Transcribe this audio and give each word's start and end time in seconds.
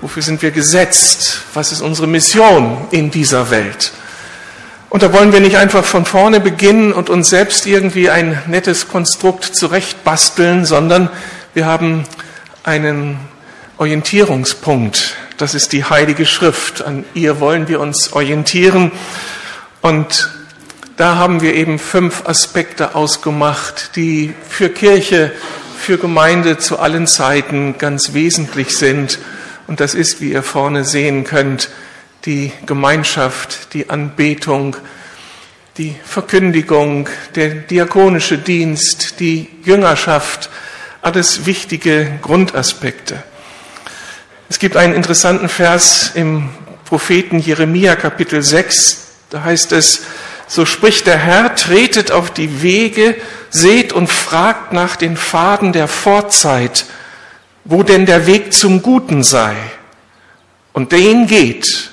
Wofür 0.00 0.22
sind 0.22 0.40
wir 0.40 0.50
gesetzt? 0.50 1.42
Was 1.52 1.72
ist 1.72 1.82
unsere 1.82 2.06
Mission 2.06 2.86
in 2.90 3.10
dieser 3.10 3.50
Welt? 3.50 3.92
Und 4.88 5.02
da 5.02 5.12
wollen 5.12 5.32
wir 5.32 5.40
nicht 5.40 5.56
einfach 5.56 5.84
von 5.84 6.06
vorne 6.06 6.40
beginnen 6.40 6.92
und 6.92 7.10
uns 7.10 7.28
selbst 7.28 7.66
irgendwie 7.66 8.08
ein 8.08 8.42
nettes 8.46 8.88
Konstrukt 8.88 9.44
zurechtbasteln, 9.44 10.64
sondern 10.64 11.10
wir 11.52 11.66
haben 11.66 12.04
einen 12.64 13.20
Orientierungspunkt. 13.76 15.16
Das 15.36 15.54
ist 15.54 15.72
die 15.72 15.84
Heilige 15.84 16.24
Schrift. 16.24 16.82
An 16.82 17.04
ihr 17.12 17.38
wollen 17.38 17.68
wir 17.68 17.78
uns 17.78 18.14
orientieren. 18.14 18.92
Und 19.82 20.30
da 20.96 21.16
haben 21.16 21.42
wir 21.42 21.54
eben 21.54 21.78
fünf 21.78 22.26
Aspekte 22.26 22.94
ausgemacht, 22.94 23.96
die 23.96 24.34
für 24.48 24.70
Kirche, 24.70 25.30
für 25.78 25.98
Gemeinde 25.98 26.56
zu 26.56 26.78
allen 26.78 27.06
Zeiten 27.06 27.76
ganz 27.76 28.14
wesentlich 28.14 28.76
sind. 28.76 29.18
Und 29.70 29.78
das 29.78 29.94
ist, 29.94 30.20
wie 30.20 30.32
ihr 30.32 30.42
vorne 30.42 30.84
sehen 30.84 31.22
könnt, 31.22 31.70
die 32.24 32.50
Gemeinschaft, 32.66 33.72
die 33.72 33.88
Anbetung, 33.88 34.76
die 35.78 35.94
Verkündigung, 36.04 37.08
der 37.36 37.50
diakonische 37.50 38.36
Dienst, 38.36 39.20
die 39.20 39.48
Jüngerschaft, 39.62 40.50
alles 41.02 41.46
wichtige 41.46 42.18
Grundaspekte. 42.20 43.22
Es 44.48 44.58
gibt 44.58 44.76
einen 44.76 44.92
interessanten 44.92 45.48
Vers 45.48 46.10
im 46.14 46.50
Propheten 46.84 47.38
Jeremia 47.38 47.94
Kapitel 47.94 48.42
6, 48.42 49.06
da 49.30 49.44
heißt 49.44 49.70
es, 49.70 50.02
so 50.48 50.66
spricht 50.66 51.06
der 51.06 51.18
Herr, 51.18 51.54
tretet 51.54 52.10
auf 52.10 52.32
die 52.32 52.60
Wege, 52.60 53.14
seht 53.50 53.92
und 53.92 54.10
fragt 54.10 54.72
nach 54.72 54.96
den 54.96 55.16
Pfaden 55.16 55.72
der 55.72 55.86
Vorzeit, 55.86 56.86
wo 57.64 57.82
denn 57.82 58.06
der 58.06 58.26
Weg 58.26 58.52
zum 58.52 58.82
Guten 58.82 59.22
sei. 59.22 59.54
Und 60.72 60.92
den 60.92 61.26
geht, 61.26 61.90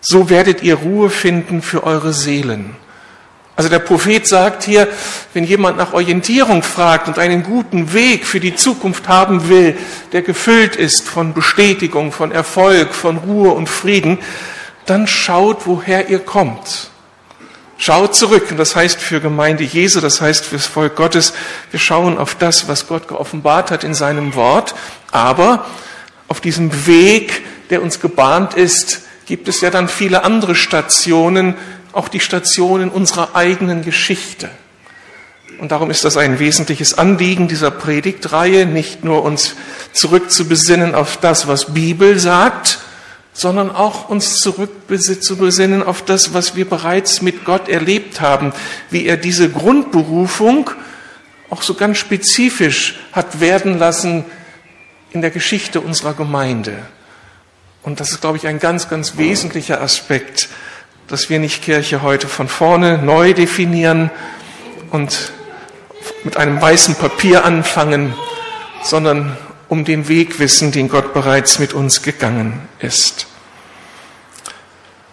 so 0.00 0.30
werdet 0.30 0.62
ihr 0.62 0.76
Ruhe 0.76 1.10
finden 1.10 1.62
für 1.62 1.84
eure 1.84 2.12
Seelen. 2.12 2.76
Also 3.56 3.70
der 3.70 3.78
Prophet 3.78 4.26
sagt 4.26 4.64
hier, 4.64 4.86
wenn 5.32 5.44
jemand 5.44 5.78
nach 5.78 5.94
Orientierung 5.94 6.62
fragt 6.62 7.08
und 7.08 7.18
einen 7.18 7.42
guten 7.42 7.94
Weg 7.94 8.26
für 8.26 8.38
die 8.38 8.54
Zukunft 8.54 9.08
haben 9.08 9.48
will, 9.48 9.78
der 10.12 10.20
gefüllt 10.20 10.76
ist 10.76 11.08
von 11.08 11.32
Bestätigung, 11.32 12.12
von 12.12 12.32
Erfolg, 12.32 12.94
von 12.94 13.16
Ruhe 13.16 13.52
und 13.52 13.70
Frieden, 13.70 14.18
dann 14.84 15.06
schaut, 15.06 15.66
woher 15.66 16.10
ihr 16.10 16.18
kommt. 16.18 16.75
Schaut 17.78 18.14
zurück. 18.14 18.50
Und 18.50 18.56
das 18.56 18.74
heißt 18.74 19.00
für 19.00 19.20
Gemeinde 19.20 19.64
Jesu, 19.64 20.00
das 20.00 20.20
heißt 20.20 20.44
fürs 20.44 20.66
Volk 20.66 20.96
Gottes, 20.96 21.32
wir 21.70 21.80
schauen 21.80 22.18
auf 22.18 22.34
das, 22.34 22.68
was 22.68 22.86
Gott 22.86 23.08
geoffenbart 23.08 23.70
hat 23.70 23.84
in 23.84 23.94
seinem 23.94 24.34
Wort. 24.34 24.74
Aber 25.10 25.66
auf 26.28 26.40
diesem 26.40 26.86
Weg, 26.86 27.44
der 27.70 27.82
uns 27.82 28.00
gebahnt 28.00 28.54
ist, 28.54 29.02
gibt 29.26 29.48
es 29.48 29.60
ja 29.60 29.70
dann 29.70 29.88
viele 29.88 30.24
andere 30.24 30.54
Stationen, 30.54 31.54
auch 31.92 32.08
die 32.08 32.20
Stationen 32.20 32.90
unserer 32.90 33.34
eigenen 33.34 33.82
Geschichte. 33.82 34.50
Und 35.58 35.72
darum 35.72 35.90
ist 35.90 36.04
das 36.04 36.16
ein 36.16 36.38
wesentliches 36.38 36.98
Anliegen 36.98 37.48
dieser 37.48 37.70
Predigtreihe, 37.70 38.66
nicht 38.66 39.04
nur 39.04 39.22
uns 39.22 39.54
zurückzubesinnen 39.92 40.94
auf 40.94 41.16
das, 41.16 41.46
was 41.48 41.72
Bibel 41.72 42.18
sagt, 42.18 42.78
sondern 43.36 43.70
auch 43.70 44.08
uns 44.08 44.36
zurückzubesinnen 44.36 45.82
auf 45.82 46.02
das, 46.02 46.32
was 46.32 46.56
wir 46.56 46.64
bereits 46.64 47.20
mit 47.20 47.44
Gott 47.44 47.68
erlebt 47.68 48.22
haben, 48.22 48.54
wie 48.88 49.04
er 49.04 49.18
diese 49.18 49.50
Grundberufung 49.50 50.70
auch 51.50 51.60
so 51.60 51.74
ganz 51.74 51.98
spezifisch 51.98 52.98
hat 53.12 53.38
werden 53.38 53.78
lassen 53.78 54.24
in 55.10 55.20
der 55.20 55.30
Geschichte 55.30 55.82
unserer 55.82 56.14
Gemeinde. 56.14 56.78
Und 57.82 58.00
das 58.00 58.10
ist, 58.10 58.22
glaube 58.22 58.38
ich, 58.38 58.46
ein 58.46 58.58
ganz, 58.58 58.88
ganz 58.88 59.18
wesentlicher 59.18 59.82
Aspekt, 59.82 60.48
dass 61.06 61.28
wir 61.28 61.38
nicht 61.38 61.62
Kirche 61.62 62.00
heute 62.00 62.28
von 62.28 62.48
vorne 62.48 62.96
neu 62.96 63.34
definieren 63.34 64.10
und 64.90 65.32
mit 66.24 66.38
einem 66.38 66.58
weißen 66.58 66.94
Papier 66.94 67.44
anfangen, 67.44 68.14
sondern 68.82 69.36
um 69.68 69.84
den 69.84 70.08
Weg 70.08 70.38
wissen, 70.38 70.72
den 70.72 70.88
Gott 70.88 71.12
bereits 71.12 71.58
mit 71.58 71.74
uns 71.74 72.02
gegangen 72.02 72.60
ist. 72.78 73.26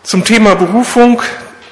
Zum 0.03 0.25
Thema 0.25 0.55
Berufung, 0.55 1.21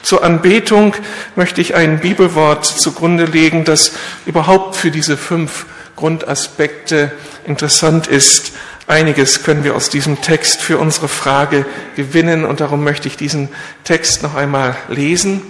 zur 0.01 0.23
Anbetung 0.23 0.95
möchte 1.35 1.61
ich 1.61 1.75
ein 1.75 1.99
Bibelwort 1.99 2.65
zugrunde 2.65 3.25
legen, 3.25 3.65
das 3.65 3.91
überhaupt 4.25 4.75
für 4.75 4.89
diese 4.89 5.17
fünf 5.17 5.65
Grundaspekte 5.95 7.11
interessant 7.45 8.07
ist. 8.07 8.53
Einiges 8.87 9.43
können 9.43 9.63
wir 9.63 9.75
aus 9.75 9.89
diesem 9.89 10.21
Text 10.21 10.61
für 10.61 10.77
unsere 10.77 11.07
Frage 11.07 11.65
gewinnen 11.95 12.45
und 12.45 12.61
darum 12.61 12.83
möchte 12.83 13.07
ich 13.07 13.15
diesen 13.15 13.49
Text 13.83 14.23
noch 14.23 14.35
einmal 14.35 14.75
lesen. 14.89 15.41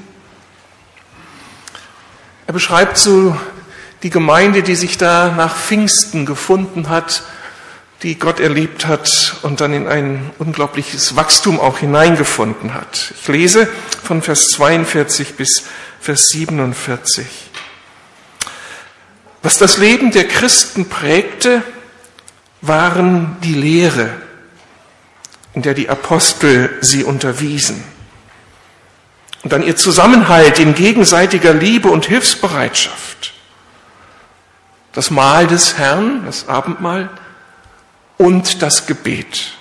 Er 2.48 2.54
beschreibt 2.54 2.98
so 2.98 3.38
die 4.04 4.10
Gemeinde, 4.10 4.64
die 4.64 4.76
sich 4.76 4.98
da 4.98 5.30
nach 5.30 5.56
Pfingsten 5.56 6.26
gefunden 6.26 6.90
hat, 6.90 7.24
die 8.04 8.18
Gott 8.18 8.40
erlebt 8.40 8.88
hat 8.88 9.36
und 9.44 9.62
dann 9.62 9.74
in 9.74 9.88
ein 9.88 10.32
unglaubliches 10.40 11.16
Wachstum 11.16 11.60
auch 11.60 11.78
hineingefunden 11.78 12.74
hat. 12.74 13.14
Ich 13.22 13.28
lese 13.28 13.68
von 14.04 14.24
Vers 14.24 14.48
42 14.50 15.36
bis 15.36 15.64
Vers 16.00 16.30
47. 16.30 17.28
Was 19.44 19.60
das 19.60 19.78
Leben 19.78 20.12
der 20.12 20.28
Christen 20.28 20.90
prägte, 20.90 21.62
waren 22.62 23.38
die 23.44 23.54
Lehre, 23.54 24.10
in 25.54 25.62
der 25.62 25.74
die 25.76 25.90
Apostel 25.90 26.76
sie 26.82 27.04
unterwiesen. 27.04 27.84
Und 29.44 29.54
dann 29.54 29.64
ihr 29.64 29.76
Zusammenhalt 29.76 30.60
in 30.60 30.76
gegenseitiger 30.76 31.54
Liebe 31.54 31.90
und 31.90 32.06
Hilfsbereitschaft. 32.06 33.34
Das 34.94 35.10
Mahl 35.10 35.48
des 35.48 35.78
Herrn, 35.78 36.26
das 36.26 36.50
Abendmahl 36.50 37.10
und 38.18 38.62
das 38.62 38.88
Gebet. 38.88 39.54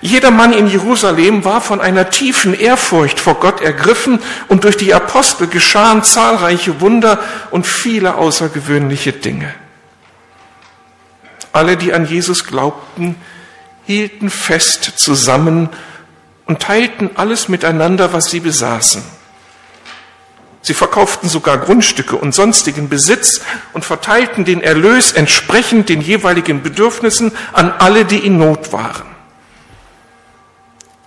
Jeder 0.00 0.30
Mann 0.30 0.54
in 0.54 0.66
Jerusalem 0.66 1.44
war 1.44 1.60
von 1.60 1.80
einer 1.80 2.08
tiefen 2.08 2.54
Ehrfurcht 2.54 3.20
vor 3.20 3.34
Gott 3.34 3.60
ergriffen 3.60 4.18
und 4.48 4.64
durch 4.64 4.78
die 4.78 4.94
Apostel 4.94 5.46
geschahen 5.46 6.02
zahlreiche 6.02 6.80
Wunder 6.80 7.18
und 7.50 7.66
viele 7.66 8.14
außergewöhnliche 8.14 9.12
Dinge. 9.12 9.54
Alle, 11.52 11.76
die 11.76 11.92
an 11.92 12.06
Jesus 12.06 12.44
glaubten, 12.44 13.16
hielten 13.84 14.30
fest 14.30 14.84
zusammen 14.96 15.68
und 16.46 16.60
teilten 16.60 17.10
alles 17.16 17.48
miteinander, 17.48 18.12
was 18.12 18.30
sie 18.30 18.40
besaßen. 18.40 19.02
Sie 20.62 20.74
verkauften 20.74 21.28
sogar 21.28 21.58
Grundstücke 21.58 22.16
und 22.16 22.34
sonstigen 22.34 22.88
Besitz 22.88 23.40
und 23.72 23.84
verteilten 23.84 24.44
den 24.44 24.62
Erlös 24.62 25.12
entsprechend 25.12 25.88
den 25.88 26.00
jeweiligen 26.00 26.62
Bedürfnissen 26.62 27.32
an 27.52 27.72
alle, 27.72 28.04
die 28.04 28.18
in 28.18 28.36
Not 28.38 28.72
waren. 28.72 29.08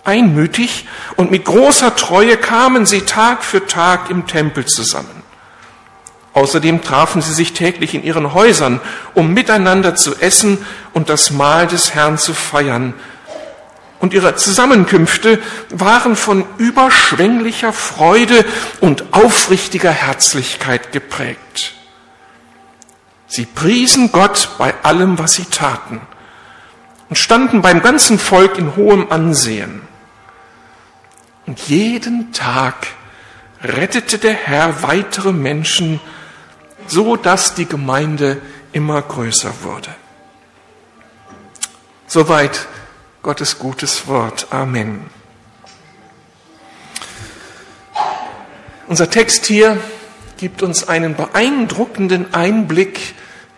Einmütig 0.02 0.86
und 1.16 1.30
mit 1.30 1.44
großer 1.44 1.96
Treue 1.96 2.36
kamen 2.36 2.84
sie 2.84 3.02
Tag 3.02 3.44
für 3.44 3.66
Tag 3.66 4.10
im 4.10 4.26
Tempel 4.26 4.66
zusammen. 4.66 5.22
Außerdem 6.34 6.82
trafen 6.82 7.22
sie 7.22 7.32
sich 7.32 7.52
täglich 7.52 7.94
in 7.94 8.02
ihren 8.02 8.34
Häusern, 8.34 8.80
um 9.14 9.32
miteinander 9.32 9.94
zu 9.94 10.16
essen 10.16 10.58
und 10.92 11.08
das 11.08 11.30
Mahl 11.30 11.68
des 11.68 11.94
Herrn 11.94 12.18
zu 12.18 12.34
feiern. 12.34 12.92
Und 14.04 14.12
ihre 14.12 14.36
Zusammenkünfte 14.36 15.40
waren 15.70 16.14
von 16.14 16.44
überschwänglicher 16.58 17.72
Freude 17.72 18.44
und 18.82 19.14
aufrichtiger 19.14 19.90
Herzlichkeit 19.90 20.92
geprägt. 20.92 21.72
Sie 23.26 23.46
priesen 23.46 24.12
Gott 24.12 24.50
bei 24.58 24.74
allem, 24.82 25.18
was 25.18 25.32
sie 25.32 25.46
taten 25.46 26.02
und 27.08 27.16
standen 27.16 27.62
beim 27.62 27.80
ganzen 27.80 28.18
Volk 28.18 28.58
in 28.58 28.76
hohem 28.76 29.10
Ansehen. 29.10 29.80
Und 31.46 31.60
jeden 31.60 32.30
Tag 32.34 32.88
rettete 33.62 34.18
der 34.18 34.34
Herr 34.34 34.82
weitere 34.82 35.32
Menschen 35.32 35.98
so 36.88 37.16
dass 37.16 37.54
die 37.54 37.64
Gemeinde 37.64 38.36
immer 38.72 39.00
größer 39.00 39.62
wurde. 39.62 39.94
Soweit 42.06 42.68
Gottes 43.24 43.58
gutes 43.58 44.06
Wort. 44.06 44.48
Amen. 44.50 45.00
Unser 48.86 49.08
Text 49.08 49.46
hier 49.46 49.78
gibt 50.36 50.62
uns 50.62 50.88
einen 50.88 51.16
beeindruckenden 51.16 52.34
Einblick 52.34 53.14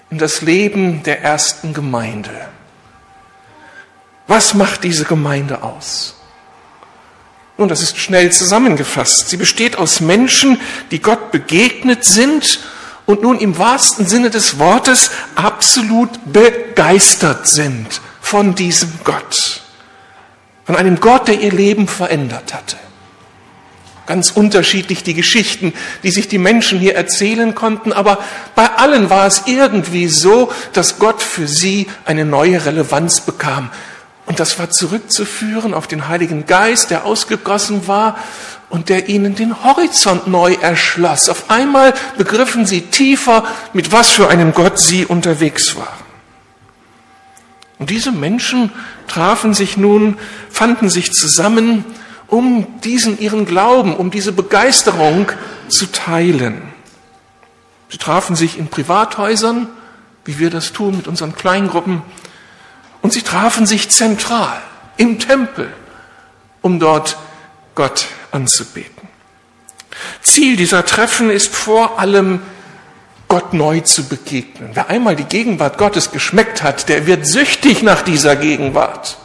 in 0.09 0.19
das 0.19 0.41
Leben 0.41 1.03
der 1.03 1.21
ersten 1.21 1.75
Gemeinde. 1.75 2.31
Was 4.29 4.55
macht 4.55 4.85
diese 4.85 5.05
Gemeinde 5.05 5.65
aus? 5.65 6.15
Nun, 7.59 7.67
das 7.67 7.83
ist 7.83 7.99
schnell 7.99 8.31
zusammengefasst. 8.31 9.31
Sie 9.31 9.37
besteht 9.37 9.79
aus 9.79 9.99
Menschen, 9.99 10.61
die 10.93 11.03
Gott 11.03 11.33
begegnet 11.33 12.05
sind 12.05 12.61
und 13.05 13.23
nun 13.23 13.41
im 13.41 13.59
wahrsten 13.59 14.07
Sinne 14.07 14.31
des 14.31 14.61
Wortes 14.61 15.11
absolut 15.35 16.21
begeistert 16.25 17.49
sind 17.49 18.01
von 18.27 18.57
diesem 18.57 18.91
Gott. 19.05 19.61
Von 20.65 20.75
einem 20.75 20.99
Gott, 20.99 21.29
der 21.29 21.41
ihr 21.41 21.53
Leben 21.53 21.87
verändert 21.87 22.53
hatte. 22.55 22.77
Ganz 24.07 24.33
unterschiedlich 24.33 25.05
die 25.05 25.15
Geschichten, 25.15 25.73
die 26.03 26.11
sich 26.11 26.27
die 26.27 26.39
Menschen 26.39 26.81
hier 26.81 26.97
erzählen 26.97 27.55
konnten, 27.55 27.93
aber 27.93 28.19
bei 28.57 28.67
allen 28.67 29.11
war 29.11 29.29
es 29.29 29.45
irgendwie 29.47 30.09
so, 30.09 30.51
dass 30.73 30.99
Gott 30.99 31.23
für 31.23 31.47
sie 31.47 31.87
eine 32.05 32.25
neue 32.25 32.67
Relevanz 32.67 33.21
bekam. 33.21 33.71
Und 34.27 34.41
das 34.41 34.59
war 34.59 34.71
zurückzuführen 34.71 35.73
auf 35.73 35.87
den 35.87 36.09
Heiligen 36.09 36.47
Geist, 36.47 36.91
der 36.91 37.05
ausgegossen 37.05 37.87
war 37.87 38.19
und 38.71 38.89
der 38.89 39.09
ihnen 39.09 39.37
den 39.37 39.63
Horizont 39.63 40.27
neu 40.27 40.55
erschloss. 40.55 41.29
Auf 41.29 41.49
einmal 41.49 41.95
begriffen 42.19 42.67
sie 42.67 42.81
tiefer, 42.81 43.45
mit 43.73 43.93
was 43.93 44.11
für 44.11 44.27
einem 44.27 44.53
Gott 44.53 44.81
sie 44.81 45.07
unterwegs 45.07 45.77
waren. 45.77 46.06
Und 47.79 47.91
diese 47.91 48.13
Menschen 48.13 48.73
trafen 49.07 49.55
sich 49.55 49.77
nun, 49.77 50.19
fanden 50.51 50.89
sich 50.89 51.13
zusammen, 51.13 51.85
um 52.27 52.81
diesen 52.81 53.19
ihren 53.19 53.47
Glauben, 53.47 53.95
um 53.95 54.11
diese 54.11 54.33
Begeisterung 54.33 55.31
zu 55.69 55.87
teilen. 55.93 56.63
Sie 57.89 57.99
trafen 57.99 58.35
sich 58.35 58.59
in 58.59 58.69
Privathäusern, 58.69 59.69
wie 60.25 60.39
wir 60.39 60.51
das 60.51 60.73
tun 60.73 60.97
mit 60.97 61.07
unseren 61.07 61.35
Kleingruppen, 61.35 62.03
und 63.03 63.13
sie 63.13 63.23
trafen 63.23 63.67
sich 63.67 63.91
zentral 63.91 64.61
im 64.97 65.21
Tempel, 65.21 65.73
um 66.63 66.81
dort 66.81 67.17
Gott 67.77 68.07
anzubeten. 68.33 69.07
Ziel 70.23 70.57
dieser 70.57 70.85
Treffen 70.85 71.31
ist 71.31 71.55
vor 71.55 72.01
allem, 72.01 72.41
Gott 73.29 73.53
neu 73.53 73.81
zu 73.81 74.05
begegnen. 74.05 74.71
Wer 74.75 74.89
einmal 74.89 75.17
die 75.17 75.25
Gegenwart 75.25 75.79
Gottes 75.79 76.11
geschmeckt 76.11 76.63
hat, 76.63 76.89
der 76.89 77.07
wird 77.07 77.27
süchtig 77.27 77.83
nach 77.83 78.03
dieser 78.03 78.37
Gegenwart 78.37 79.19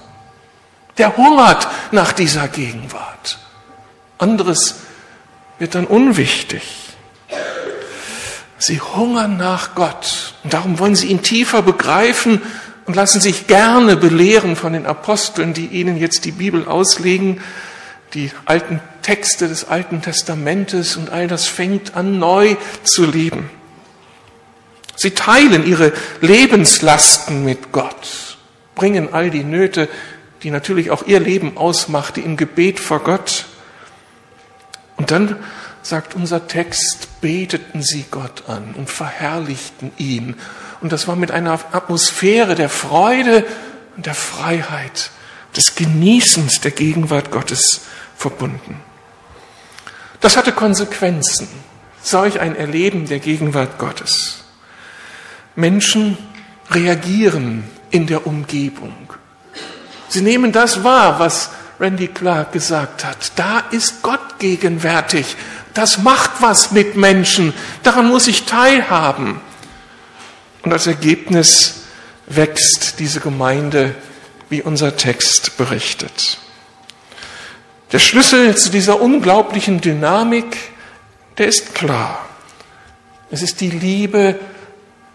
der 0.98 1.18
hungert 1.18 1.68
nach 1.92 2.13
dieser 2.13 2.48
Gegenwart. 2.48 3.39
Anderes 4.18 4.75
wird 5.57 5.75
dann 5.75 5.88
unwichtig. 5.88 6.62
Sie 8.57 8.80
hungern 8.80 9.38
nach 9.38 9.74
Gott 9.74 10.36
und 10.44 10.54
darum 10.54 10.77
wollen 10.77 10.95
sie 10.95 11.07
ihn 11.07 11.24
tiefer 11.24 11.63
begreifen 11.63 12.42
und 12.86 12.95
lassen 12.95 13.19
sich 13.19 13.47
gerne 13.47 13.97
belehren 13.97 14.56
von 14.56 14.74
den 14.74 14.86
Aposteln, 14.86 15.54
die 15.54 15.68
ihnen 15.68 15.97
jetzt 15.97 16.25
die 16.25 16.31
Bibel 16.31 16.68
auslegen, 16.68 17.42
die 18.13 18.31
alten 18.45 18.80
Texte 19.01 19.47
des 19.47 19.68
Alten 19.68 20.04
Testamentes 20.04 20.97
und 20.97 21.09
all 21.09 21.27
das 21.27 21.47
fängt 21.47 21.95
an 21.95 22.19
neu 22.19 22.57
zu 22.83 23.06
leben. 23.06 23.50
Sie 24.95 25.11
teilen 25.11 25.65
ihre 25.65 25.93
Lebenslasten 26.21 27.43
mit 27.43 27.71
Gott, 27.71 28.38
bringen 28.75 29.13
all 29.13 29.29
die 29.29 29.43
Nöte 29.43 29.89
die 30.43 30.51
natürlich 30.51 30.91
auch 30.91 31.03
ihr 31.05 31.19
Leben 31.19 31.57
ausmachte 31.57 32.21
im 32.21 32.38
Gebet 32.38 32.79
vor 32.79 32.99
Gott. 32.99 33.45
Und 34.97 35.11
dann 35.11 35.38
sagt 35.83 36.15
unser 36.15 36.47
Text, 36.47 37.21
beteten 37.21 37.81
sie 37.81 38.05
Gott 38.09 38.43
an 38.47 38.73
und 38.77 38.89
verherrlichten 38.89 39.91
ihn. 39.97 40.35
Und 40.79 40.91
das 40.91 41.07
war 41.07 41.15
mit 41.15 41.31
einer 41.31 41.53
Atmosphäre 41.71 42.55
der 42.55 42.69
Freude 42.69 43.45
und 43.95 44.05
der 44.05 44.15
Freiheit, 44.15 45.11
des 45.55 45.75
Genießens 45.75 46.61
der 46.61 46.71
Gegenwart 46.71 47.29
Gottes 47.29 47.81
verbunden. 48.15 48.79
Das 50.21 50.37
hatte 50.37 50.53
Konsequenzen, 50.53 51.47
solch 52.01 52.39
ein 52.39 52.55
Erleben 52.55 53.07
der 53.07 53.19
Gegenwart 53.19 53.77
Gottes. 53.77 54.44
Menschen 55.56 56.18
reagieren 56.69 57.63
in 57.89 58.07
der 58.07 58.25
Umgebung. 58.25 59.13
Sie 60.07 60.21
nehmen 60.21 60.51
das 60.51 60.83
wahr, 60.83 61.19
was 61.19 61.51
Randy 61.80 62.07
Clark 62.07 62.51
gesagt 62.51 63.03
hat. 63.06 63.31
Da 63.36 63.59
ist 63.71 64.01
Gott 64.01 64.39
gegenwärtig. 64.39 65.36
Das 65.74 66.00
macht 66.00 66.42
was 66.42 66.71
mit 66.71 66.95
Menschen. 66.95 67.53
Daran 67.83 68.07
muss 68.07 68.27
ich 68.27 68.44
teilhaben. 68.44 69.39
Und 70.63 70.74
als 70.74 70.88
Ergebnis 70.88 71.83
wächst 72.27 73.00
diese 73.00 73.19
Gemeinde, 73.19 73.95
wie 74.50 74.62
unser 74.62 74.95
Text 74.97 75.57
berichtet. 75.57 76.38
Der 77.92 78.00
Schlüssel 78.00 78.56
zu 78.56 78.69
dieser 78.69 79.01
unglaublichen 79.01 79.81
Dynamik, 79.81 80.57
der 81.38 81.47
ist 81.47 81.74
klar. 81.74 82.25
Es 83.31 83.42
ist 83.42 83.62
die 83.62 83.69
Liebe 83.69 84.39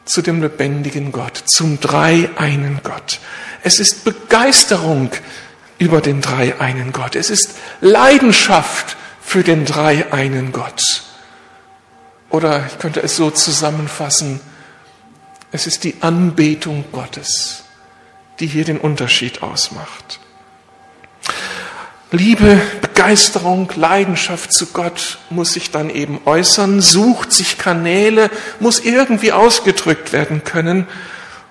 zu 0.06 0.22
dem 0.22 0.40
lebendigen 0.40 1.12
Gott, 1.12 1.36
zum 1.36 1.78
dreieinen 1.80 2.80
Gott. 2.82 3.20
Es 3.62 3.78
ist 3.78 4.04
Begeisterung 4.04 5.10
über 5.78 6.00
den 6.00 6.22
dreieinen 6.22 6.92
Gott. 6.92 7.16
Es 7.16 7.28
ist 7.28 7.56
Leidenschaft 7.80 8.96
für 9.20 9.42
den 9.42 9.66
dreieinen 9.66 10.52
Gott. 10.52 11.02
Oder 12.30 12.66
ich 12.66 12.78
könnte 12.78 13.02
es 13.02 13.16
so 13.16 13.30
zusammenfassen, 13.30 14.40
es 15.52 15.66
ist 15.66 15.84
die 15.84 15.96
Anbetung 16.00 16.84
Gottes, 16.92 17.64
die 18.40 18.46
hier 18.46 18.64
den 18.64 18.78
Unterschied 18.78 19.42
ausmacht. 19.42 20.20
Liebe, 22.16 22.58
Begeisterung, 22.80 23.70
Leidenschaft 23.76 24.50
zu 24.50 24.66
Gott 24.68 25.18
muss 25.28 25.52
sich 25.52 25.70
dann 25.70 25.90
eben 25.90 26.18
äußern, 26.24 26.80
sucht 26.80 27.30
sich 27.30 27.58
Kanäle, 27.58 28.30
muss 28.58 28.80
irgendwie 28.80 29.32
ausgedrückt 29.32 30.14
werden 30.14 30.42
können. 30.42 30.86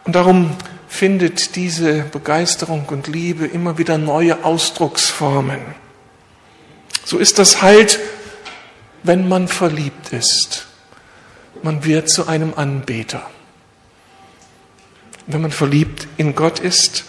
Und 0.05 0.15
darum 0.15 0.55
findet 0.87 1.55
diese 1.55 1.99
Begeisterung 2.11 2.85
und 2.87 3.05
Liebe 3.05 3.45
immer 3.45 3.77
wieder 3.77 3.99
neue 3.99 4.43
Ausdrucksformen. 4.43 5.59
So 7.03 7.19
ist 7.19 7.37
das 7.37 7.61
halt, 7.61 7.99
wenn 9.03 9.27
man 9.27 9.47
verliebt 9.47 10.13
ist. 10.13 10.65
Man 11.61 11.85
wird 11.85 12.09
zu 12.09 12.27
einem 12.27 12.53
Anbeter. 12.55 13.21
Wenn 15.27 15.41
man 15.41 15.51
verliebt 15.51 16.07
in 16.17 16.33
Gott 16.33 16.59
ist, 16.59 17.03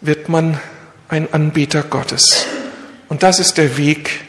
wird 0.00 0.28
man 0.28 0.60
ein 1.08 1.32
Anbeter 1.32 1.82
Gottes. 1.82 2.46
Und 3.12 3.22
das 3.22 3.40
ist 3.40 3.58
der 3.58 3.76
Weg, 3.76 4.22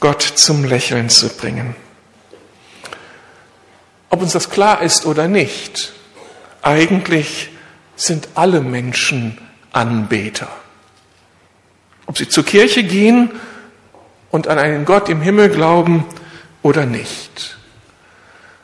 Gott 0.00 0.20
zum 0.20 0.64
Lächeln 0.64 1.08
zu 1.08 1.28
bringen. 1.28 1.76
Ob 4.10 4.22
uns 4.22 4.32
das 4.32 4.50
klar 4.50 4.82
ist 4.82 5.06
oder 5.06 5.28
nicht, 5.28 5.92
eigentlich 6.60 7.50
sind 7.94 8.26
alle 8.34 8.60
Menschen 8.60 9.38
Anbeter. 9.70 10.48
Ob 12.06 12.18
sie 12.18 12.28
zur 12.28 12.44
Kirche 12.44 12.82
gehen 12.82 13.30
und 14.32 14.48
an 14.48 14.58
einen 14.58 14.84
Gott 14.84 15.08
im 15.08 15.20
Himmel 15.20 15.48
glauben 15.48 16.04
oder 16.60 16.86
nicht. 16.86 17.56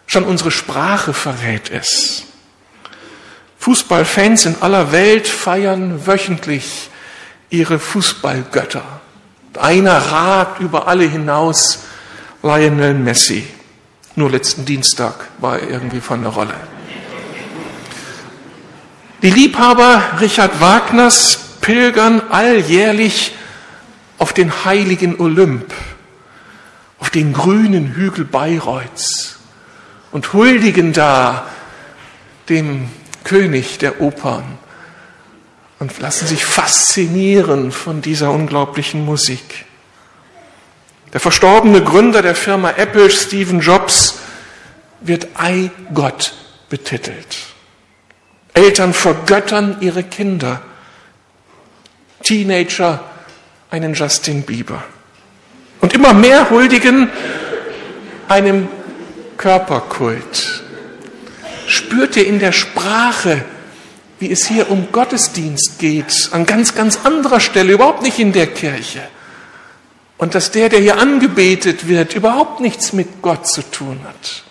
Schon 0.09 0.25
unsere 0.25 0.51
Sprache 0.51 1.13
verrät 1.13 1.71
es. 1.71 2.25
Fußballfans 3.59 4.47
in 4.47 4.57
aller 4.63 4.91
Welt 4.91 5.29
feiern 5.29 6.09
wöchentlich 6.09 6.91
ihre 7.51 7.79
Fußballgötter. 7.79 9.00
Einer 9.59 9.97
ragt 9.97 10.61
über 10.61 10.87
alle 10.87 11.05
hinaus, 11.05 11.81
Lionel 12.43 12.95
Messi. 12.95 13.47
Nur 14.17 14.31
letzten 14.31 14.65
Dienstag 14.65 15.15
war 15.39 15.59
er 15.59 15.69
irgendwie 15.69 16.01
von 16.01 16.23
der 16.23 16.33
Rolle. 16.33 16.55
Die 19.23 19.31
Liebhaber 19.31 20.03
Richard 20.21 20.61
Wagners 20.61 21.39
pilgern 21.61 22.23
alljährlich 22.31 23.35
auf 24.19 24.33
den 24.33 24.65
heiligen 24.65 25.21
Olymp, 25.21 25.73
auf 26.99 27.11
den 27.11 27.33
grünen 27.33 27.95
Hügel 27.95 28.25
Bayreuths 28.25 29.39
und 30.13 30.33
huldigen 30.33 30.93
da 30.93 31.47
dem 32.49 32.89
König 33.25 33.79
der 33.79 34.01
Opern 34.01 34.59
und 35.81 35.99
lassen 35.99 36.29
sich 36.29 36.45
faszinieren 36.45 37.73
von 37.73 38.03
dieser 38.03 38.31
unglaublichen 38.31 39.05
Musik. 39.05 39.65
Der 41.13 41.21
verstorbene 41.21 41.83
Gründer 41.83 42.23
der 42.23 42.37
Firma 42.37 42.71
Apple, 42.77 43.11
Stephen 43.11 43.61
Jobs, 43.61 44.21
wird 45.01 45.27
Ei 45.35 45.71
Gott 45.93 46.35
betitelt. 46.69 47.39
Eltern 48.53 48.93
vergöttern 48.93 49.79
ihre 49.81 50.05
Kinder. 50.05 50.63
Teenager 52.23 53.03
einen 53.71 53.95
Justin 53.95 54.43
Bieber. 54.43 54.85
Und 55.81 55.95
immer 55.95 56.13
mehr 56.13 56.51
huldigen 56.51 57.09
einem 58.29 58.69
Körperkult. 59.39 60.63
Spürt 61.67 62.17
ihr 62.17 62.27
in 62.27 62.39
der 62.39 62.53
Sprache, 62.53 63.45
wie 64.21 64.31
es 64.31 64.47
hier 64.47 64.71
um 64.71 64.93
Gottesdienst 64.93 65.79
geht, 65.79 66.29
an 66.33 66.45
ganz, 66.47 66.75
ganz 66.75 67.01
anderer 67.05 67.41
Stelle, 67.41 67.73
überhaupt 67.73 68.03
nicht 68.03 68.19
in 68.19 68.33
der 68.33 68.47
Kirche. 68.47 69.01
Und 70.19 70.35
dass 70.35 70.51
der, 70.51 70.69
der 70.69 70.81
hier 70.81 70.99
angebetet 70.99 71.89
wird, 71.89 72.15
überhaupt 72.15 72.61
nichts 72.61 72.93
mit 72.93 73.23
Gott 73.23 73.47
zu 73.49 73.63
tun 73.63 73.99
hat. 74.07 74.45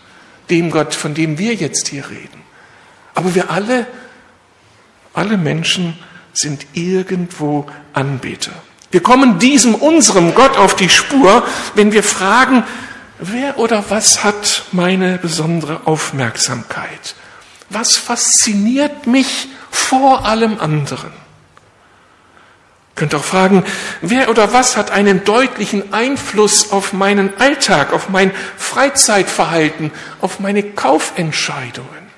Dem 0.49 0.71
Gott, 0.71 0.95
von 0.95 1.13
dem 1.13 1.37
wir 1.37 1.53
jetzt 1.53 1.89
hier 1.89 2.09
reden. 2.09 2.41
Aber 3.13 3.35
wir 3.35 3.51
alle, 3.51 3.85
alle 5.13 5.37
Menschen 5.37 5.99
sind 6.33 6.65
irgendwo 6.73 7.67
Anbeter. 7.93 8.53
Wir 8.89 9.03
kommen 9.03 9.37
diesem 9.37 9.75
unserem 9.75 10.33
Gott 10.33 10.57
auf 10.57 10.75
die 10.75 10.89
Spur, 10.89 11.43
wenn 11.75 11.91
wir 11.91 12.01
fragen, 12.01 12.63
wer 13.19 13.59
oder 13.59 13.85
was 13.89 14.23
hat 14.23 14.63
meine 14.71 15.19
besondere 15.19 15.81
Aufmerksamkeit? 15.85 17.13
Was 17.69 17.97
fasziniert 17.97 19.05
mich 19.05 19.49
vor 19.71 20.25
allem 20.25 20.59
anderen? 20.59 21.11
Könnt 22.99 23.15
auch 23.15 23.23
fragen, 23.23 23.63
wer 24.01 24.29
oder 24.29 24.51
was 24.51 24.75
hat 24.75 24.91
einen 24.91 25.23
deutlichen 25.23 25.93
Einfluss 25.93 26.73
auf 26.73 26.91
meinen 26.91 27.31
Alltag, 27.39 27.93
auf 27.93 28.09
mein 28.09 28.31
Freizeitverhalten, 28.57 29.91
auf 30.19 30.41
meine 30.41 30.63
Kaufentscheidungen? 30.63 32.09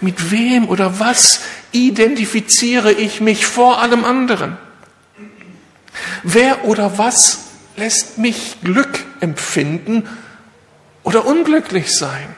Mit 0.00 0.32
wem 0.32 0.68
oder 0.68 0.98
was 0.98 1.42
identifiziere 1.70 2.90
ich 2.90 3.20
mich 3.20 3.46
vor 3.46 3.80
allem 3.80 4.04
anderen? 4.04 4.58
Wer 6.24 6.64
oder 6.64 6.98
was 6.98 7.44
lässt 7.76 8.18
mich 8.18 8.56
Glück 8.62 9.04
empfinden 9.20 10.08
oder 11.04 11.24
unglücklich 11.24 11.96
sein? 11.96 12.34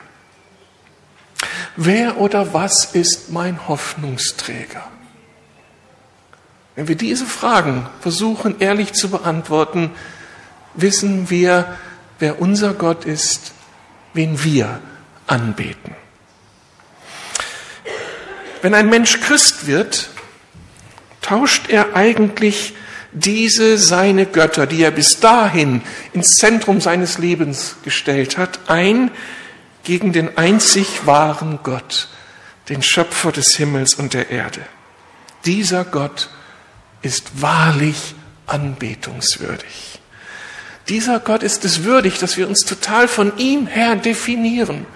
Wer 1.76 2.18
oder 2.18 2.54
was 2.54 2.86
ist 2.86 3.30
mein 3.30 3.68
Hoffnungsträger? 3.68 4.82
Wenn 6.74 6.88
wir 6.88 6.96
diese 6.96 7.26
Fragen 7.26 7.86
versuchen 8.00 8.56
ehrlich 8.60 8.94
zu 8.94 9.10
beantworten, 9.10 9.90
wissen 10.74 11.30
wir, 11.30 11.76
wer 12.18 12.40
unser 12.40 12.74
Gott 12.74 13.04
ist, 13.04 13.52
wen 14.14 14.42
wir 14.42 14.80
anbeten. 15.26 15.94
Wenn 18.62 18.74
ein 18.74 18.88
Mensch 18.88 19.20
Christ 19.20 19.66
wird, 19.66 20.08
tauscht 21.20 21.68
er 21.68 21.94
eigentlich 21.94 22.74
diese 23.12 23.78
seine 23.78 24.26
Götter, 24.26 24.66
die 24.66 24.82
er 24.82 24.90
bis 24.90 25.20
dahin 25.20 25.82
ins 26.12 26.36
Zentrum 26.36 26.80
seines 26.80 27.18
Lebens 27.18 27.76
gestellt 27.84 28.36
hat, 28.38 28.60
ein 28.68 29.10
gegen 29.86 30.12
den 30.12 30.36
einzig 30.36 31.06
wahren 31.06 31.60
Gott, 31.62 32.08
den 32.68 32.82
Schöpfer 32.82 33.30
des 33.30 33.56
Himmels 33.56 33.94
und 33.94 34.14
der 34.14 34.30
Erde. 34.30 34.60
Dieser 35.44 35.84
Gott 35.84 36.28
ist 37.02 37.40
wahrlich 37.40 38.16
anbetungswürdig. 38.48 40.00
Dieser 40.88 41.20
Gott 41.20 41.44
ist 41.44 41.64
es 41.64 41.84
würdig, 41.84 42.18
dass 42.18 42.36
wir 42.36 42.48
uns 42.48 42.64
total 42.64 43.06
von 43.06 43.38
ihm 43.38 43.68
her 43.68 43.94
definieren. 43.94 44.86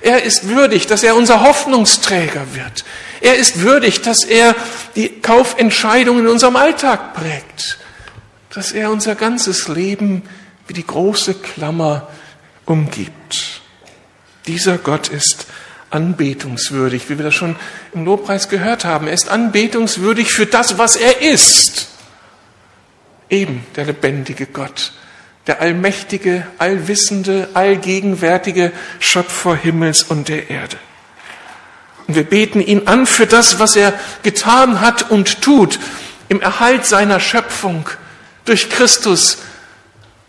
Er 0.00 0.22
ist 0.22 0.48
würdig, 0.48 0.86
dass 0.86 1.02
er 1.02 1.14
unser 1.14 1.42
Hoffnungsträger 1.42 2.54
wird. 2.54 2.86
Er 3.20 3.36
ist 3.36 3.60
würdig, 3.60 4.00
dass 4.00 4.24
er 4.24 4.54
die 4.96 5.10
Kaufentscheidungen 5.20 6.24
in 6.24 6.30
unserem 6.30 6.56
Alltag 6.56 7.12
prägt. 7.12 7.78
Dass 8.48 8.72
er 8.72 8.90
unser 8.90 9.14
ganzes 9.14 9.68
Leben 9.68 10.22
wie 10.66 10.72
die 10.72 10.86
große 10.86 11.34
Klammer 11.34 12.08
umgibt. 12.64 13.60
Dieser 14.48 14.78
Gott 14.78 15.08
ist 15.08 15.46
anbetungswürdig, 15.90 17.10
wie 17.10 17.18
wir 17.18 17.24
das 17.26 17.34
schon 17.34 17.54
im 17.92 18.06
Lobpreis 18.06 18.48
gehört 18.48 18.86
haben. 18.86 19.06
Er 19.06 19.12
ist 19.12 19.28
anbetungswürdig 19.28 20.32
für 20.32 20.46
das, 20.46 20.78
was 20.78 20.96
er 20.96 21.20
ist. 21.20 21.88
Eben 23.28 23.66
der 23.76 23.84
lebendige 23.84 24.46
Gott, 24.46 24.92
der 25.46 25.60
allmächtige, 25.60 26.46
allwissende, 26.56 27.50
allgegenwärtige 27.52 28.72
Schöpfer 29.00 29.54
Himmels 29.54 30.02
und 30.02 30.28
der 30.28 30.48
Erde. 30.48 30.78
Und 32.06 32.14
wir 32.14 32.24
beten 32.24 32.62
ihn 32.62 32.88
an 32.88 33.06
für 33.06 33.26
das, 33.26 33.58
was 33.58 33.76
er 33.76 33.92
getan 34.22 34.80
hat 34.80 35.10
und 35.10 35.42
tut 35.42 35.78
im 36.30 36.40
Erhalt 36.40 36.86
seiner 36.86 37.20
Schöpfung 37.20 37.86
durch 38.46 38.70
Christus 38.70 39.38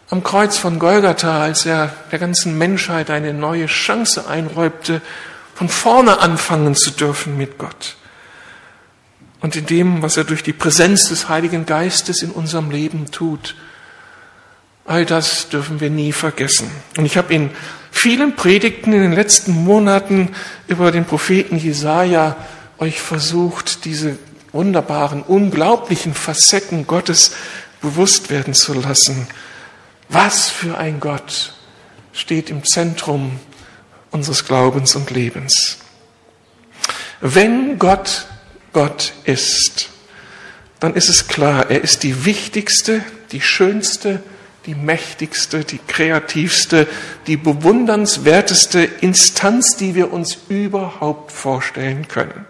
am 0.10 0.24
Kreuz 0.24 0.58
von 0.58 0.80
Golgatha, 0.80 1.42
als 1.42 1.66
er 1.66 1.94
der 2.12 2.20
ganzen 2.20 2.58
Menschheit 2.58 3.10
eine 3.10 3.34
neue 3.34 3.68
Chance 3.68 4.28
einräubte, 4.28 5.02
von 5.54 5.70
vorne 5.70 6.20
anfangen 6.20 6.76
zu 6.76 6.92
dürfen 6.92 7.38
mit 7.38 7.58
Gott. 7.58 7.96
Und 9.42 9.56
in 9.56 9.66
dem, 9.66 10.02
was 10.02 10.18
er 10.18 10.24
durch 10.24 10.44
die 10.44 10.54
Präsenz 10.54 11.10
des 11.10 11.30
Heiligen 11.30 11.66
Geistes 11.66 12.24
in 12.24 12.32
unserem 12.32 12.72
Leben 12.72 13.12
tut. 13.12 13.56
All 14.86 15.06
das 15.06 15.50
dürfen 15.50 15.80
wir 15.80 15.90
nie 15.90 16.12
vergessen. 16.12 16.70
Und 16.98 17.06
ich 17.06 17.16
habe 17.16 17.34
in 17.34 17.52
vielen 17.92 18.36
Predigten 18.36 18.92
in 18.92 19.02
den 19.02 19.14
letzten 19.14 19.52
Monaten 19.52 20.30
über 20.68 20.92
den 20.92 21.06
Propheten 21.06 21.58
Jesaja 21.58 22.36
euch 22.80 23.00
versucht, 23.00 23.86
diese 23.86 24.18
wunderbaren, 24.52 25.22
unglaublichen 25.22 26.14
Facetten 26.14 26.88
Gottes 26.88 27.34
bewusst 27.82 28.30
werden 28.30 28.54
zu 28.54 28.74
lassen. 28.74 29.28
Was 30.10 30.50
für 30.50 30.78
ein 30.78 31.00
Gott 31.00 31.54
steht 32.14 32.50
im 32.50 32.66
Zentrum 32.66 33.40
unseres 34.12 34.46
Glaubens 34.46 34.96
und 34.96 35.12
Lebens. 35.12 35.78
Wenn 37.22 37.78
Gott 37.78 38.26
Gott 38.74 39.14
ist, 39.24 39.90
dann 40.80 40.96
ist 40.96 41.10
es 41.10 41.28
klar, 41.28 41.70
er 41.70 41.82
ist 41.82 42.04
die 42.04 42.26
wichtigste, 42.26 43.04
die 43.32 43.42
schönste, 43.42 44.24
die 44.66 44.76
mächtigste, 44.76 45.64
die 45.64 45.80
kreativste, 45.88 46.88
die 47.28 47.38
bewundernswerteste 47.38 48.84
Instanz, 48.84 49.76
die 49.78 49.96
wir 49.96 50.12
uns 50.12 50.38
überhaupt 50.50 51.32
vorstellen 51.32 52.08
können. 52.08 52.46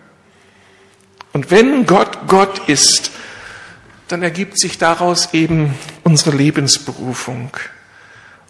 Und 1.33 1.51
wenn 1.51 1.85
Gott 1.85 2.27
Gott 2.27 2.67
ist, 2.67 3.11
dann 4.09 4.23
ergibt 4.23 4.59
sich 4.59 4.77
daraus 4.77 5.33
eben 5.33 5.73
unsere 6.03 6.35
Lebensberufung. 6.35 7.51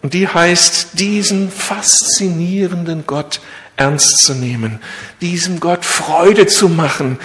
Und 0.02 0.14
die 0.14 0.26
heißt, 0.26 0.98
diesen 0.98 1.50
faszinierenden 1.50 3.04
Gott 3.06 3.40
ernst 3.76 4.24
zu 4.24 4.34
nehmen, 4.34 4.80
diesem 5.20 5.60
Gott 5.60 5.84
Freude 5.84 6.46
zu 6.46 6.70
machen, 6.70 7.18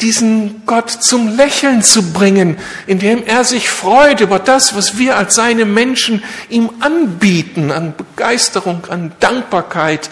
diesen 0.00 0.66
Gott 0.66 0.90
zum 0.90 1.36
Lächeln 1.36 1.82
zu 1.82 2.12
bringen, 2.12 2.56
indem 2.88 3.24
er 3.24 3.44
sich 3.44 3.70
freut 3.70 4.20
über 4.20 4.40
das, 4.40 4.74
was 4.74 4.98
wir 4.98 5.16
als 5.16 5.36
seine 5.36 5.64
Menschen 5.64 6.24
ihm 6.48 6.70
anbieten, 6.80 7.70
an 7.70 7.94
Begeisterung, 7.96 8.86
an 8.86 9.12
Dankbarkeit, 9.20 10.10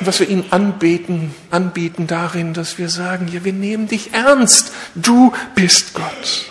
und 0.00 0.06
was 0.06 0.20
wir 0.20 0.28
ihm 0.28 0.44
anbeten, 0.50 1.34
anbieten 1.50 2.06
darin, 2.06 2.54
dass 2.54 2.78
wir 2.78 2.88
sagen, 2.88 3.28
ja, 3.28 3.44
wir 3.44 3.52
nehmen 3.52 3.88
dich 3.88 4.14
ernst, 4.14 4.72
du 4.94 5.32
bist 5.54 5.94
Gott. 5.94 6.46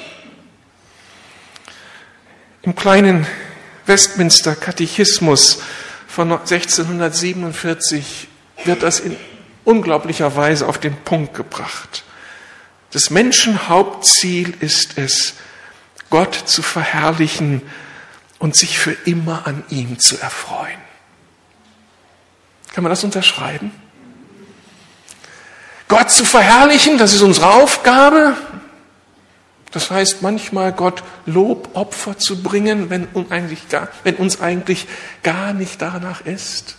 Im 2.64 2.76
kleinen 2.76 3.26
Westminster 3.86 4.56
Katechismus 4.56 5.62
von 6.08 6.32
1647 6.32 8.28
wird 8.66 8.84
das 8.84 9.00
in 9.00 9.16
unglaublicher 9.64 10.36
Weise 10.36 10.68
auf 10.68 10.78
den 10.78 10.96
Punkt 10.98 11.34
gebracht. 11.34 12.04
Das 12.92 13.10
Menschen 13.10 13.70
Hauptziel 13.70 14.54
ist 14.60 14.98
es, 14.98 15.36
Gott 16.10 16.36
zu 16.36 16.62
verherrlichen 16.62 17.62
und 18.40 18.56
sich 18.56 18.80
für 18.80 18.96
immer 19.06 19.48
an 19.48 19.64
ihm 19.70 20.00
zu 20.00 20.18
erfreuen. 20.20 20.87
Kann 22.78 22.84
man 22.84 22.92
das 22.92 23.04
unterschreiben? 23.04 23.72
Gott 25.88 26.12
zu 26.12 26.24
verherrlichen, 26.24 27.00
das 27.00 27.16
ist 27.16 27.24
unsere 27.24 27.50
Aufgabe. 27.50 28.36
Das 29.72 29.90
heißt 29.90 30.22
manchmal 30.22 30.74
Gott 30.74 31.02
Lobopfer 31.26 32.20
zu 32.20 32.44
bringen, 32.44 32.92
wenn, 32.92 33.08
gar, 33.70 33.88
wenn 34.04 34.14
uns 34.18 34.42
eigentlich 34.42 34.88
gar 35.24 35.54
nicht 35.54 35.82
danach 35.82 36.22
ist. 36.22 36.76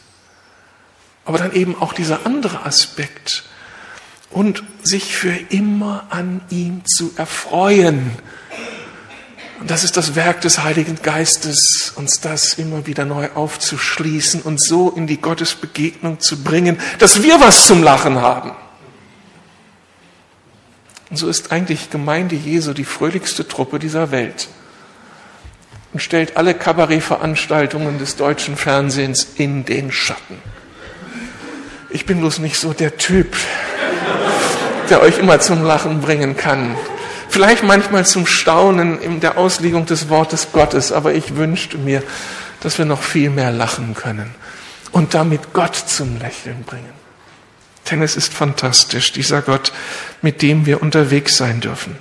Aber 1.25 1.37
dann 1.37 1.53
eben 1.53 1.75
auch 1.75 1.93
dieser 1.93 2.25
andere 2.25 2.65
Aspekt 2.65 3.43
und 4.31 4.63
sich 4.85 5.17
für 5.17 5.35
immer 5.49 6.07
an 6.11 6.43
ihm 6.51 6.83
zu 6.87 7.11
erfreuen. 7.17 8.13
Und 9.61 9.71
das 9.71 9.83
ist 9.83 9.97
das 9.97 10.15
Werk 10.15 10.41
des 10.43 10.63
Heiligen 10.63 11.01
Geistes, 11.03 11.93
uns 11.97 12.21
das 12.21 12.55
immer 12.55 12.87
wieder 12.87 13.05
neu 13.05 13.29
aufzuschließen 13.35 14.43
und 14.43 14.63
so 14.63 14.91
in 14.91 15.07
die 15.07 15.21
Gottesbegegnung 15.21 16.21
zu 16.21 16.43
bringen, 16.45 16.79
dass 17.01 17.23
wir 17.23 17.41
was 17.41 17.67
zum 17.67 17.83
Lachen 17.83 18.21
haben. 18.21 18.53
Und 21.11 21.17
so 21.17 21.29
ist 21.29 21.51
eigentlich 21.51 21.91
Gemeinde 21.91 22.37
Jesu 22.37 22.73
die 22.73 22.85
fröhlichste 22.85 23.49
Truppe 23.49 23.79
dieser 23.79 24.11
Welt 24.11 24.49
und 25.93 26.01
stellt 26.01 26.37
alle 26.37 26.55
Kabarettveranstaltungen 26.55 27.99
des 27.99 28.17
deutschen 28.17 28.57
Fernsehens 28.57 29.27
in 29.37 29.65
den 29.65 29.91
Schatten. 29.91 30.39
Ich 31.91 32.05
bin 32.05 32.21
bloß 32.21 32.41
nicht 32.41 32.59
so 32.59 32.75
der 32.75 32.99
Typ, 32.99 33.35
der 34.91 35.01
euch 35.01 35.19
immer 35.19 35.41
zum 35.41 35.65
Lachen 35.65 36.01
bringen 36.01 36.37
kann. 36.37 36.77
Vielleicht 37.39 37.63
manchmal 37.63 38.05
zum 38.05 38.27
Staunen 38.27 39.01
in 39.01 39.21
der 39.21 39.39
Auslegung 39.39 39.87
des 39.87 40.09
Wortes 40.09 40.49
Gottes, 40.51 40.91
aber 40.91 41.15
ich 41.15 41.37
wünschte 41.37 41.79
mir, 41.79 42.03
dass 42.59 42.79
wir 42.79 42.85
noch 42.85 43.01
viel 43.01 43.31
mehr 43.31 43.53
lachen 43.53 43.95
können 43.95 44.35
und 44.91 45.15
damit 45.15 45.53
Gott 45.53 45.77
zum 45.77 46.19
Lächeln 46.19 46.65
bringen. 46.65 46.93
Denn 47.89 48.03
es 48.03 48.17
ist 48.17 48.35
fantastisch, 48.35 49.13
dieser 49.13 49.41
Gott, 49.41 49.73
mit 50.21 50.43
dem 50.43 50.67
wir 50.67 50.83
unterwegs 50.83 51.37
sein 51.37 51.61
dürfen. 51.61 51.97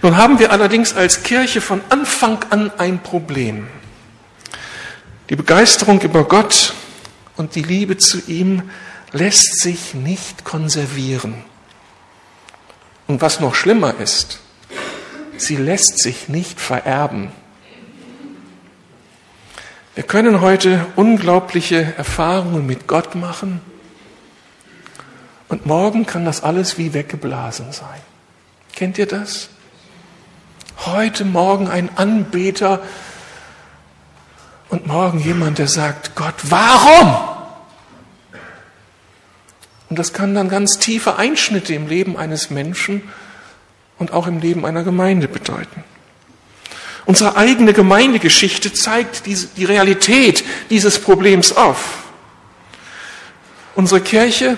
Nun 0.00 0.16
haben 0.16 0.38
wir 0.38 0.52
allerdings 0.52 0.94
als 0.94 1.22
Kirche 1.22 1.60
von 1.60 1.82
Anfang 1.90 2.38
an 2.48 2.70
ein 2.78 3.02
Problem. 3.02 3.66
Die 5.28 5.36
Begeisterung 5.36 6.00
über 6.00 6.24
Gott 6.24 6.72
und 7.36 7.54
die 7.54 7.62
Liebe 7.62 7.98
zu 7.98 8.22
ihm 8.26 8.70
lässt 9.12 9.60
sich 9.60 9.92
nicht 9.92 10.44
konservieren. 10.44 11.44
Und 13.06 13.20
was 13.20 13.40
noch 13.40 13.54
schlimmer 13.54 13.94
ist, 14.00 14.40
sie 15.36 15.56
lässt 15.56 15.98
sich 15.98 16.28
nicht 16.28 16.60
vererben. 16.60 17.30
Wir 19.94 20.02
können 20.02 20.40
heute 20.40 20.84
unglaubliche 20.96 21.94
Erfahrungen 21.96 22.66
mit 22.66 22.86
Gott 22.86 23.14
machen 23.14 23.60
und 25.48 25.64
morgen 25.64 26.04
kann 26.04 26.24
das 26.24 26.42
alles 26.42 26.76
wie 26.76 26.92
weggeblasen 26.92 27.72
sein. 27.72 28.00
Kennt 28.74 28.98
ihr 28.98 29.06
das? 29.06 29.48
Heute 30.84 31.24
Morgen 31.24 31.68
ein 31.68 31.88
Anbeter 31.96 32.82
und 34.68 34.86
morgen 34.86 35.18
jemand, 35.20 35.58
der 35.58 35.68
sagt, 35.68 36.14
Gott, 36.14 36.34
warum? 36.42 37.35
Und 39.88 39.98
das 39.98 40.12
kann 40.12 40.34
dann 40.34 40.48
ganz 40.48 40.78
tiefe 40.78 41.16
Einschnitte 41.16 41.74
im 41.74 41.86
Leben 41.86 42.16
eines 42.16 42.50
Menschen 42.50 43.02
und 43.98 44.12
auch 44.12 44.26
im 44.26 44.40
Leben 44.40 44.66
einer 44.66 44.82
Gemeinde 44.82 45.28
bedeuten. 45.28 45.84
Unsere 47.04 47.36
eigene 47.36 47.72
Gemeindegeschichte 47.72 48.72
zeigt 48.72 49.26
die 49.26 49.64
Realität 49.64 50.44
dieses 50.70 50.98
Problems 50.98 51.56
auf. 51.56 52.04
Unsere 53.76 54.00
Kirche 54.00 54.56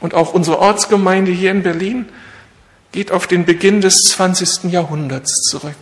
und 0.00 0.12
auch 0.12 0.34
unsere 0.34 0.58
Ortsgemeinde 0.58 1.32
hier 1.32 1.50
in 1.50 1.62
Berlin 1.62 2.06
geht 2.92 3.10
auf 3.10 3.26
den 3.26 3.46
Beginn 3.46 3.80
des 3.80 4.02
20. 4.02 4.64
Jahrhunderts 4.64 5.42
zurück. 5.48 5.76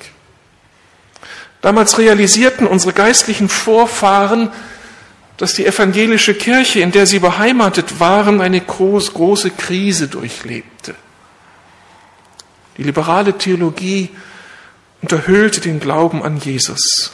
Damals 1.61 1.99
realisierten 1.99 2.66
unsere 2.66 2.93
geistlichen 2.93 3.49
Vorfahren, 3.49 4.50
dass 5.37 5.55
die 5.55 5.66
evangelische 5.66 6.35
Kirche, 6.35 6.81
in 6.81 6.93
der 6.93 7.07
sie 7.07 7.19
beheimatet 7.19 8.00
waren, 8.00 8.40
eine 8.40 8.61
groß, 8.61 9.12
große 9.12 9.50
Krise 9.50 10.09
durchlebte. 10.09 10.95
Die 12.76 12.83
liberale 12.83 13.37
Theologie 13.37 14.11
unterhöhlte 15.02 15.61
den 15.61 15.81
Glauben 15.81 16.23
an 16.23 16.38
Jesus. 16.38 17.12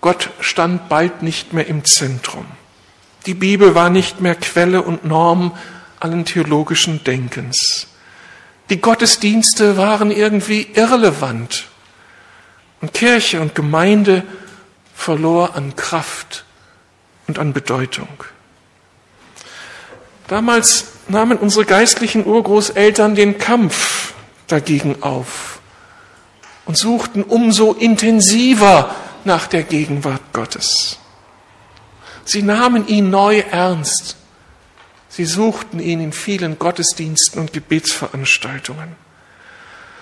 Gott 0.00 0.30
stand 0.40 0.88
bald 0.88 1.22
nicht 1.22 1.52
mehr 1.52 1.66
im 1.66 1.84
Zentrum. 1.84 2.46
Die 3.26 3.34
Bibel 3.34 3.74
war 3.74 3.90
nicht 3.90 4.20
mehr 4.20 4.34
Quelle 4.34 4.82
und 4.82 5.04
Norm 5.04 5.56
allen 5.98 6.24
theologischen 6.24 7.02
Denkens. 7.02 7.88
Die 8.70 8.80
Gottesdienste 8.80 9.76
waren 9.76 10.10
irgendwie 10.10 10.68
irrelevant. 10.74 11.64
Und 12.80 12.92
Kirche 12.92 13.40
und 13.40 13.54
Gemeinde 13.54 14.24
verlor 14.94 15.56
an 15.56 15.74
Kraft 15.76 16.45
und 17.26 17.38
an 17.38 17.52
Bedeutung. 17.52 18.08
Damals 20.28 20.86
nahmen 21.08 21.38
unsere 21.38 21.64
geistlichen 21.64 22.26
Urgroßeltern 22.26 23.14
den 23.14 23.38
Kampf 23.38 24.14
dagegen 24.48 25.02
auf 25.02 25.60
und 26.64 26.76
suchten 26.76 27.22
umso 27.22 27.72
intensiver 27.72 28.94
nach 29.24 29.46
der 29.46 29.62
Gegenwart 29.62 30.32
Gottes. 30.32 30.98
Sie 32.24 32.42
nahmen 32.42 32.88
ihn 32.88 33.10
neu 33.10 33.38
ernst. 33.38 34.16
Sie 35.08 35.24
suchten 35.24 35.78
ihn 35.78 36.00
in 36.00 36.12
vielen 36.12 36.58
Gottesdiensten 36.58 37.40
und 37.40 37.52
Gebetsveranstaltungen. 37.52 38.96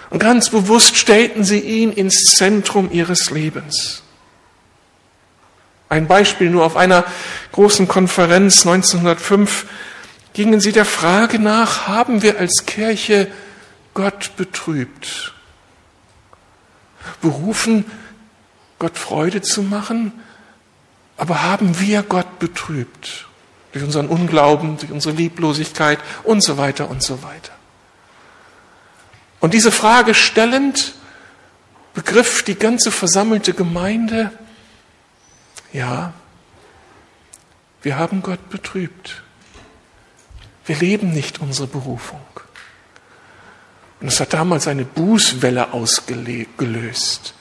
Und 0.09 0.21
ganz 0.21 0.49
bewusst 0.49 0.97
stellten 0.97 1.45
sie 1.45 1.61
ihn 1.61 1.93
ins 1.93 2.35
Zentrum 2.37 2.91
ihres 2.91 3.31
Lebens. 3.31 4.04
Ein 5.89 6.07
Beispiel 6.07 6.51
nur 6.51 6.65
auf 6.65 6.77
einer 6.77 7.05
großen 7.53 7.87
Konferenz 7.89 8.67
1905 8.67 9.67
gingen 10.33 10.61
sie 10.61 10.73
der 10.73 10.85
Frage 10.85 11.39
nach, 11.39 11.87
haben 11.87 12.23
wir 12.23 12.39
als 12.39 12.67
Kirche 12.67 13.29
Gott 13.95 14.37
betrübt? 14.37 15.33
Berufen, 17.21 17.85
Gott 18.79 18.99
Freude 18.99 19.43
zu 19.43 19.63
machen, 19.63 20.13
aber 21.17 21.43
haben 21.43 21.79
wir 21.81 22.03
Gott 22.03 22.39
betrübt? 22.39 23.27
Durch 23.73 23.85
unseren 23.85 24.09
Unglauben, 24.09 24.77
durch 24.79 24.91
unsere 24.91 25.15
Lieblosigkeit 25.15 25.99
und 26.25 26.43
so 26.43 26.59
weiter 26.59 26.91
und 26.91 27.03
so 27.03 27.23
weiter. 27.23 27.53
Und 29.41 29.55
diese 29.55 29.71
Frage 29.71 30.15
stellend 30.15 30.95
begriff 31.93 32.43
die 32.43 32.55
ganze 32.55 32.91
versammelte 32.91 33.53
Gemeinde, 33.53 34.33
ja, 35.75 36.15
wir 37.83 37.99
haben 37.99 38.23
Gott 38.23 38.49
betrübt. 38.49 39.23
Wir 40.65 40.77
leben 40.77 41.13
nicht 41.13 41.41
unsere 41.41 41.67
Berufung. 41.67 42.25
Und 44.01 44.09
es 44.09 44.21
hat 44.21 44.33
damals 44.33 44.67
eine 44.69 44.85
Bußwelle 44.85 45.75
ausgelöst. 45.75 47.35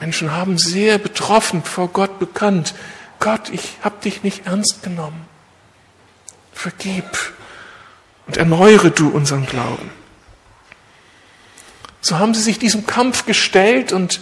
Menschen 0.00 0.32
haben 0.32 0.58
sehr 0.58 0.98
betroffen 0.98 1.62
vor 1.62 1.88
Gott 1.88 2.18
bekannt, 2.18 2.74
Gott, 3.20 3.48
ich 3.50 3.78
habe 3.82 4.02
dich 4.02 4.22
nicht 4.22 4.46
ernst 4.46 4.82
genommen. 4.82 5.24
Vergib 6.52 7.04
und 8.26 8.36
erneuere 8.36 8.90
du 8.90 9.08
unseren 9.08 9.46
Glauben. 9.46 9.90
So 12.00 12.18
haben 12.18 12.34
sie 12.34 12.42
sich 12.42 12.58
diesem 12.58 12.86
Kampf 12.86 13.24
gestellt 13.24 13.92
und 13.92 14.20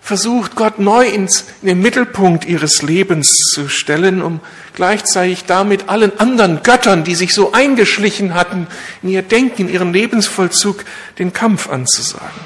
versucht, 0.00 0.56
Gott 0.56 0.78
neu 0.78 1.06
ins, 1.06 1.44
in 1.62 1.68
den 1.68 1.82
Mittelpunkt 1.82 2.44
ihres 2.44 2.82
Lebens 2.82 3.34
zu 3.52 3.68
stellen, 3.68 4.22
um 4.22 4.40
gleichzeitig 4.74 5.44
damit 5.44 5.88
allen 5.88 6.18
anderen 6.18 6.62
Göttern, 6.62 7.04
die 7.04 7.14
sich 7.14 7.34
so 7.34 7.52
eingeschlichen 7.52 8.34
hatten, 8.34 8.66
in 9.02 9.10
ihr 9.10 9.22
Denken, 9.22 9.62
in 9.62 9.74
ihren 9.74 9.92
Lebensvollzug, 9.92 10.84
den 11.18 11.32
Kampf 11.32 11.68
anzusagen. 11.68 12.40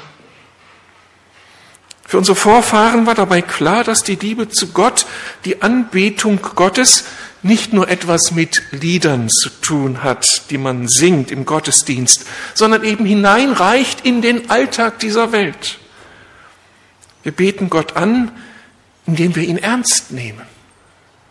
Für 2.07 2.19
unsere 2.19 2.35
Vorfahren 2.35 3.07
war 3.07 3.15
dabei 3.15 3.41
klar, 3.41 3.83
dass 3.83 4.03
die 4.03 4.15
Liebe 4.15 4.47
zu 4.47 4.67
Gott, 4.67 5.07
die 5.43 5.63
Anbetung 5.63 6.39
Gottes 6.55 7.05
nicht 7.41 7.73
nur 7.73 7.89
etwas 7.89 8.31
mit 8.31 8.61
Liedern 8.71 9.29
zu 9.29 9.49
tun 9.49 10.03
hat, 10.03 10.49
die 10.49 10.57
man 10.57 10.87
singt 10.87 11.31
im 11.31 11.45
Gottesdienst, 11.45 12.25
sondern 12.53 12.83
eben 12.83 13.05
hineinreicht 13.05 14.05
in 14.05 14.21
den 14.21 14.49
Alltag 14.51 14.99
dieser 14.99 15.31
Welt. 15.31 15.79
Wir 17.25 17.31
beten 17.31 17.71
Gott 17.71 17.97
an, 17.97 18.31
indem 19.07 19.35
wir 19.35 19.41
ihn 19.41 19.57
ernst 19.57 20.11
nehmen. 20.11 20.43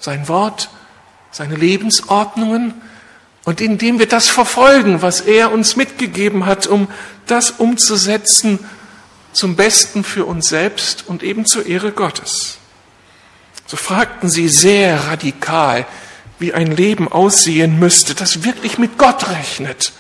Sein 0.00 0.26
Wort, 0.26 0.68
seine 1.30 1.54
Lebensordnungen 1.54 2.74
und 3.44 3.60
indem 3.60 4.00
wir 4.00 4.08
das 4.08 4.26
verfolgen, 4.26 5.02
was 5.02 5.20
er 5.20 5.52
uns 5.52 5.76
mitgegeben 5.76 6.46
hat, 6.46 6.66
um 6.66 6.88
das 7.28 7.52
umzusetzen 7.52 8.58
zum 9.32 9.54
Besten 9.54 10.02
für 10.02 10.24
uns 10.24 10.48
selbst 10.48 11.04
und 11.06 11.22
eben 11.22 11.46
zur 11.46 11.64
Ehre 11.64 11.92
Gottes. 11.92 12.58
So 13.66 13.76
fragten 13.76 14.28
sie 14.28 14.48
sehr 14.48 15.06
radikal, 15.06 15.86
wie 16.40 16.54
ein 16.54 16.72
Leben 16.72 17.06
aussehen 17.06 17.78
müsste, 17.78 18.16
das 18.16 18.42
wirklich 18.42 18.78
mit 18.78 18.98
Gott 18.98 19.28
rechnet 19.28 19.92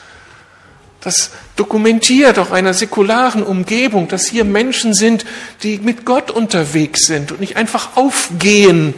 das 1.04 1.30
dokumentiert 1.56 2.38
auch 2.38 2.50
einer 2.50 2.72
säkularen 2.72 3.42
Umgebung, 3.42 4.08
dass 4.08 4.26
hier 4.26 4.44
Menschen 4.44 4.94
sind, 4.94 5.26
die 5.62 5.78
mit 5.78 6.06
Gott 6.06 6.30
unterwegs 6.30 7.06
sind 7.06 7.30
und 7.30 7.40
nicht 7.40 7.56
einfach 7.56 7.96
aufgehen 7.96 8.94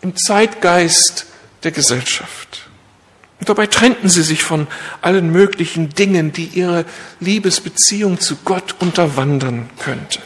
im 0.00 0.16
Zeitgeist 0.16 1.26
der 1.64 1.72
Gesellschaft. 1.72 2.68
Und 3.40 3.48
dabei 3.48 3.66
trennten 3.66 4.08
sie 4.08 4.22
sich 4.22 4.44
von 4.44 4.68
allen 5.02 5.32
möglichen 5.32 5.90
Dingen, 5.90 6.32
die 6.32 6.44
ihre 6.44 6.84
Liebesbeziehung 7.18 8.20
zu 8.20 8.36
Gott 8.44 8.76
unterwandern 8.78 9.68
könnte. 9.80 10.20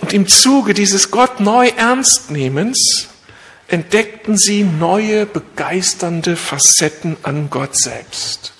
Und 0.00 0.14
im 0.14 0.26
Zuge 0.26 0.72
dieses 0.72 1.10
Gott 1.10 1.40
neu 1.40 1.68
Ernstnehmens 1.76 3.08
entdeckten 3.68 4.38
sie 4.38 4.62
neue, 4.62 5.26
begeisternde 5.26 6.36
Facetten 6.36 7.18
an 7.22 7.50
Gott 7.50 7.76
selbst. 7.76 8.55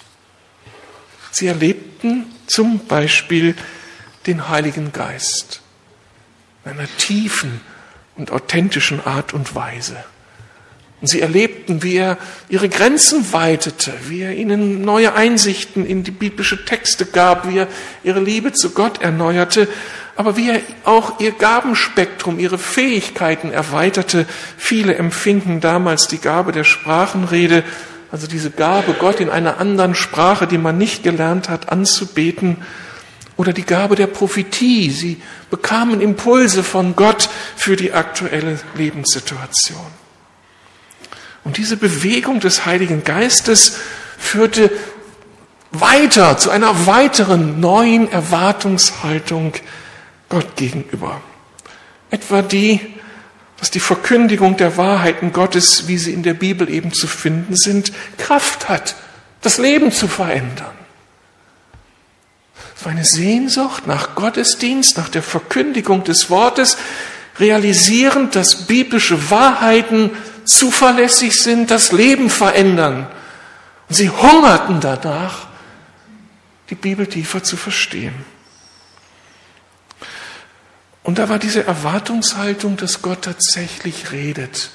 Sie 1.39 1.49
erlebten 1.49 2.25
zum 2.47 2.87
Beispiel 2.87 3.55
den 4.27 4.49
Heiligen 4.49 4.93
Geist 4.93 5.61
in 6.65 6.71
einer 6.71 6.89
tiefen 6.97 7.61
und 8.17 8.31
authentischen 8.31 9.05
Art 9.05 9.35
und 9.35 9.55
Weise. 9.55 10.03
Und 11.03 11.09
sie 11.09 11.21
erlebten, 11.21 11.83
wie 11.83 11.97
er 11.97 12.17
ihre 12.49 12.71
Grenzen 12.71 13.35
weitete, 13.35 13.93
wie 14.09 14.23
er 14.23 14.35
ihnen 14.35 14.81
neue 14.81 15.13
Einsichten 15.13 15.85
in 15.85 16.05
die 16.05 16.11
biblische 16.11 16.65
Texte 16.65 17.05
gab, 17.05 17.47
wie 17.47 17.59
er 17.59 17.69
ihre 18.03 18.21
Liebe 18.21 18.55
zu 18.55 18.71
Gott 18.71 19.03
erneuerte, 19.03 19.69
aber 20.17 20.39
wie 20.39 20.49
er 20.49 20.63
auch 20.85 21.21
ihr 21.21 21.33
Gabenspektrum, 21.33 22.39
ihre 22.39 22.57
Fähigkeiten 22.57 23.53
erweiterte. 23.53 24.25
Viele 24.57 24.95
empfingen 24.95 25.61
damals 25.61 26.09
die 26.09 26.17
Gabe 26.17 26.53
der 26.53 26.65
Sprachenrede, 26.65 27.63
also 28.17 28.29
diese 28.29 28.51
Gabe, 28.51 28.95
Gott 28.95 29.21
in 29.21 29.29
einer 29.29 29.59
anderen 29.59 29.95
Sprache, 29.95 30.47
die 30.47 30.57
man 30.57 30.79
nicht 30.79 31.03
gelernt 31.03 31.51
hat, 31.51 31.69
anzubeten, 31.69 32.57
oder 33.37 33.53
die 33.53 33.67
Gabe 33.67 33.95
der 33.95 34.07
Prophetie. 34.07 34.91
Sie 34.91 35.21
bekamen 35.51 36.01
Impulse 36.01 36.65
von 36.65 36.97
Gott 36.97 37.29
für 37.57 37.77
die 37.77 37.93
aktuelle 37.93 38.59
Lebenssituation. 38.75 39.85
Und 41.45 41.59
diese 41.59 41.77
Bewegung 41.77 42.41
des 42.41 42.65
Heiligen 42.65 43.05
Geistes 43.05 43.77
führte 44.17 44.71
weiter 45.71 46.39
zu 46.39 46.49
einer 46.49 46.87
weiteren 46.87 47.61
neuen 47.61 48.11
Erwartungshaltung 48.11 49.53
Gott 50.31 50.57
gegenüber. 50.57 51.21
Etwa 52.09 52.41
die, 52.41 52.81
dass 53.67 53.73
die 53.73 53.81
Verkündigung 53.81 54.57
der 54.57 54.77
Wahrheiten 54.77 55.33
Gottes, 55.33 55.89
wie 55.89 55.99
sie 55.99 56.13
in 56.13 56.23
der 56.23 56.35
Bibel 56.35 56.71
eben 56.71 56.93
zu 56.93 57.09
finden 57.09 57.57
sind, 57.57 57.91
Kraft 58.17 58.69
hat, 58.69 58.95
das 59.41 59.59
Leben 59.59 59.91
zu 59.91 60.07
verändern. 60.07 60.71
Es 62.77 62.85
war 62.85 62.93
eine 62.93 63.05
Sehnsucht 63.05 63.89
nach 63.89 64.15
Gottesdienst, 64.15 64.97
nach 64.97 65.09
der 65.09 65.25
Verkündigung 65.25 66.05
des 66.05 66.31
Wortes, 66.31 66.77
realisierend, 67.41 68.37
dass 68.37 68.69
biblische 68.69 69.33
Wahrheiten 69.33 70.13
zuverlässig 70.45 71.35
sind, 71.35 71.73
das 71.73 71.91
Leben 71.91 72.31
verändern. 72.31 73.09
Und 73.89 73.95
sie 73.97 74.11
hungerten 74.11 74.79
danach, 74.79 75.49
die 76.71 76.77
Bibel 76.77 77.09
tiefer 77.09 77.43
zu 77.43 77.57
verstehen. 77.57 78.15
Und 81.07 81.21
da 81.21 81.29
war 81.29 81.39
diese 81.39 81.65
Erwartungshaltung, 81.65 82.77
dass 82.77 83.01
Gott 83.01 83.23
tatsächlich 83.23 84.11
redet 84.11 84.71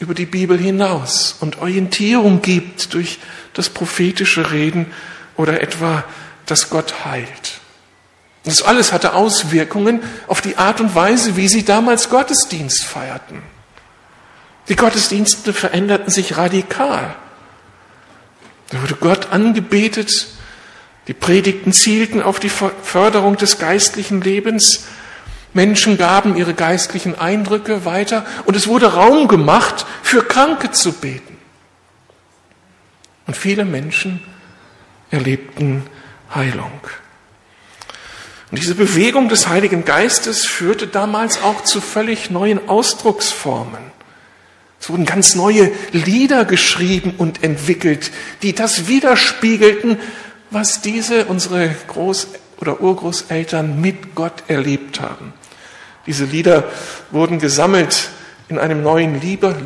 über 0.00 0.12
die 0.12 0.26
Bibel 0.26 0.58
hinaus 0.58 1.34
und 1.40 1.62
Orientierung 1.62 2.42
gibt 2.42 2.92
durch 2.92 3.18
das 3.54 3.70
prophetische 3.70 4.50
Reden 4.50 4.92
oder 5.34 5.62
etwa, 5.62 6.04
dass 6.44 6.68
Gott 6.68 7.06
heilt. 7.06 7.60
Das 8.44 8.60
alles 8.60 8.92
hatte 8.92 9.14
Auswirkungen 9.14 10.02
auf 10.26 10.42
die 10.42 10.58
Art 10.58 10.82
und 10.82 10.94
Weise, 10.94 11.36
wie 11.36 11.48
sie 11.48 11.64
damals 11.64 12.10
Gottesdienst 12.10 12.84
feierten. 12.84 13.40
Die 14.68 14.76
Gottesdienste 14.76 15.54
veränderten 15.54 16.10
sich 16.10 16.36
radikal. 16.36 17.16
Da 18.68 18.82
wurde 18.82 18.96
Gott 18.96 19.32
angebetet, 19.32 20.26
die 21.08 21.14
Predigten 21.14 21.72
zielten 21.72 22.20
auf 22.20 22.40
die 22.40 22.50
Förderung 22.50 23.38
des 23.38 23.58
geistlichen 23.58 24.20
Lebens, 24.20 24.84
Menschen 25.56 25.96
gaben 25.96 26.36
ihre 26.36 26.52
geistlichen 26.52 27.18
Eindrücke 27.18 27.86
weiter 27.86 28.26
und 28.44 28.54
es 28.54 28.68
wurde 28.68 28.92
Raum 28.92 29.26
gemacht, 29.26 29.86
für 30.02 30.22
Kranke 30.22 30.70
zu 30.70 30.92
beten. 30.92 31.38
Und 33.26 33.36
viele 33.36 33.64
Menschen 33.64 34.22
erlebten 35.10 35.84
Heilung. 36.32 36.80
Und 38.50 38.60
diese 38.60 38.74
Bewegung 38.74 39.30
des 39.30 39.48
Heiligen 39.48 39.86
Geistes 39.86 40.44
führte 40.44 40.88
damals 40.88 41.42
auch 41.42 41.64
zu 41.64 41.80
völlig 41.80 42.30
neuen 42.30 42.68
Ausdrucksformen. 42.68 43.82
Es 44.78 44.90
wurden 44.90 45.06
ganz 45.06 45.34
neue 45.34 45.72
Lieder 45.90 46.44
geschrieben 46.44 47.14
und 47.16 47.42
entwickelt, 47.42 48.12
die 48.42 48.54
das 48.54 48.88
widerspiegelten, 48.88 49.98
was 50.50 50.82
diese, 50.82 51.24
unsere 51.24 51.74
Groß- 51.88 52.26
oder 52.58 52.82
Urgroßeltern 52.82 53.80
mit 53.80 54.14
Gott 54.14 54.44
erlebt 54.48 55.00
haben. 55.00 55.32
Diese 56.06 56.24
Lieder 56.24 56.64
wurden 57.10 57.38
gesammelt 57.38 58.08
in 58.48 58.58
einem 58.58 58.82
neuen, 58.82 59.20
Lieder, 59.20 59.56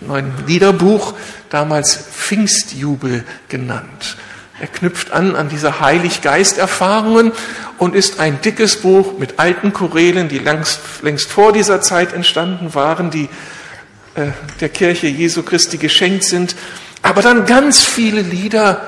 neuen 0.00 0.32
Liederbuch, 0.46 1.14
damals 1.50 1.96
Pfingstjubel 1.96 3.24
genannt. 3.48 4.16
Er 4.60 4.68
knüpft 4.68 5.10
an 5.10 5.34
an 5.34 5.48
diese 5.48 5.80
Heilig-Geist-Erfahrungen 5.80 7.32
und 7.78 7.96
ist 7.96 8.20
ein 8.20 8.40
dickes 8.40 8.80
Buch 8.80 9.18
mit 9.18 9.40
alten 9.40 9.72
Chorälen, 9.72 10.28
die 10.28 10.38
längst, 10.38 10.80
längst 11.02 11.28
vor 11.28 11.52
dieser 11.52 11.80
Zeit 11.80 12.12
entstanden 12.12 12.72
waren, 12.74 13.10
die 13.10 13.28
äh, 14.14 14.28
der 14.60 14.68
Kirche 14.68 15.08
Jesu 15.08 15.42
Christi 15.42 15.76
geschenkt 15.76 16.24
sind. 16.24 16.54
Aber 17.02 17.20
dann 17.20 17.46
ganz 17.46 17.82
viele 17.82 18.22
Lieder, 18.22 18.80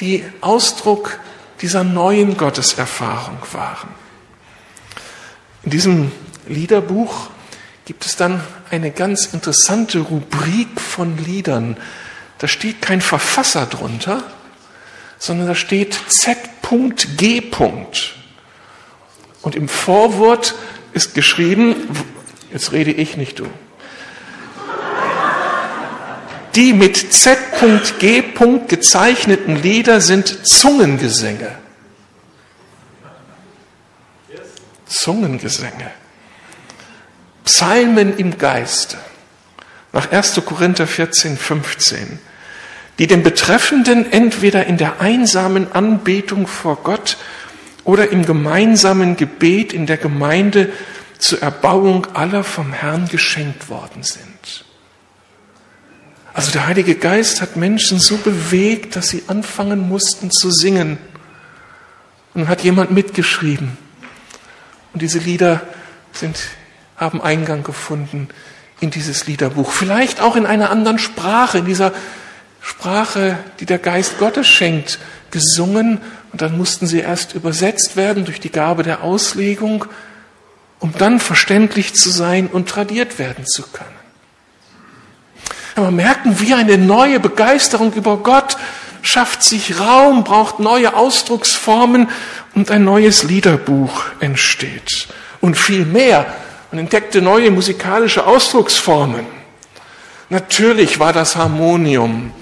die 0.00 0.24
Ausdruck 0.40 1.18
dieser 1.62 1.84
neuen 1.84 2.36
Gotteserfahrung 2.36 3.38
waren. 3.52 3.99
In 5.62 5.70
diesem 5.70 6.12
Liederbuch 6.46 7.28
gibt 7.84 8.06
es 8.06 8.16
dann 8.16 8.40
eine 8.70 8.90
ganz 8.90 9.26
interessante 9.26 9.98
Rubrik 9.98 10.80
von 10.80 11.18
Liedern. 11.18 11.76
Da 12.38 12.48
steht 12.48 12.80
kein 12.80 13.00
Verfasser 13.00 13.66
drunter, 13.66 14.22
sondern 15.18 15.48
da 15.48 15.54
steht 15.54 15.98
Z.G. 16.08 17.42
Und 19.42 19.56
im 19.56 19.68
Vorwort 19.68 20.54
ist 20.92 21.14
geschrieben, 21.14 21.74
jetzt 22.52 22.72
rede 22.72 22.92
ich 22.92 23.16
nicht 23.16 23.38
du, 23.38 23.46
die 26.54 26.72
mit 26.72 26.96
Z.G. 26.96 28.22
gezeichneten 28.66 29.56
Lieder 29.56 30.00
sind 30.00 30.46
Zungengesänge. 30.46 31.58
Zungengesänge. 34.90 35.90
Psalmen 37.44 38.18
im 38.18 38.38
Geiste. 38.38 38.98
Nach 39.92 40.10
1. 40.10 40.42
Korinther 40.44 40.86
14, 40.86 41.36
15. 41.36 42.18
Die 42.98 43.06
den 43.06 43.22
Betreffenden 43.22 44.10
entweder 44.12 44.66
in 44.66 44.76
der 44.76 45.00
einsamen 45.00 45.72
Anbetung 45.72 46.46
vor 46.46 46.76
Gott 46.82 47.16
oder 47.84 48.10
im 48.10 48.26
gemeinsamen 48.26 49.16
Gebet 49.16 49.72
in 49.72 49.86
der 49.86 49.96
Gemeinde 49.96 50.72
zur 51.18 51.40
Erbauung 51.40 52.06
aller 52.14 52.44
vom 52.44 52.72
Herrn 52.72 53.08
geschenkt 53.08 53.68
worden 53.68 54.02
sind. 54.02 54.64
Also 56.34 56.50
der 56.50 56.66
Heilige 56.66 56.96
Geist 56.96 57.40
hat 57.40 57.56
Menschen 57.56 58.00
so 58.00 58.16
bewegt, 58.16 58.96
dass 58.96 59.08
sie 59.08 59.22
anfangen 59.28 59.88
mussten 59.88 60.30
zu 60.30 60.50
singen. 60.50 60.98
Und 62.34 62.42
dann 62.42 62.48
hat 62.48 62.62
jemand 62.62 62.90
mitgeschrieben. 62.90 63.78
Und 64.92 65.02
diese 65.02 65.18
Lieder 65.18 65.62
sind, 66.12 66.38
haben 66.96 67.20
Eingang 67.22 67.62
gefunden 67.62 68.28
in 68.80 68.90
dieses 68.90 69.26
Liederbuch. 69.26 69.70
Vielleicht 69.70 70.20
auch 70.20 70.36
in 70.36 70.46
einer 70.46 70.70
anderen 70.70 70.98
Sprache, 70.98 71.58
in 71.58 71.66
dieser 71.66 71.92
Sprache, 72.60 73.38
die 73.60 73.66
der 73.66 73.78
Geist 73.78 74.18
Gottes 74.18 74.46
schenkt, 74.46 74.98
gesungen. 75.30 76.00
Und 76.32 76.42
dann 76.42 76.56
mussten 76.56 76.86
sie 76.86 77.00
erst 77.00 77.34
übersetzt 77.34 77.96
werden 77.96 78.24
durch 78.24 78.40
die 78.40 78.50
Gabe 78.50 78.82
der 78.82 79.02
Auslegung, 79.02 79.84
um 80.78 80.92
dann 80.96 81.20
verständlich 81.20 81.94
zu 81.94 82.10
sein 82.10 82.46
und 82.46 82.68
tradiert 82.68 83.18
werden 83.18 83.46
zu 83.46 83.62
können. 83.62 83.88
Aber 85.76 85.90
merken 85.90 86.40
wir 86.40 86.56
eine 86.56 86.78
neue 86.78 87.20
Begeisterung 87.20 87.92
über 87.92 88.18
Gott, 88.18 88.56
schafft 89.02 89.42
sich 89.42 89.80
Raum, 89.80 90.24
braucht 90.24 90.60
neue 90.60 90.94
Ausdrucksformen 90.94 92.08
und 92.54 92.70
ein 92.70 92.84
neues 92.84 93.22
Liederbuch 93.22 94.04
entsteht. 94.20 95.08
Und 95.40 95.56
viel 95.56 95.84
mehr, 95.84 96.26
man 96.70 96.80
entdeckte 96.80 97.22
neue 97.22 97.50
musikalische 97.50 98.26
Ausdrucksformen. 98.26 99.26
Natürlich 100.28 101.00
war 101.00 101.12
das 101.12 101.36
Harmonium 101.36 102.32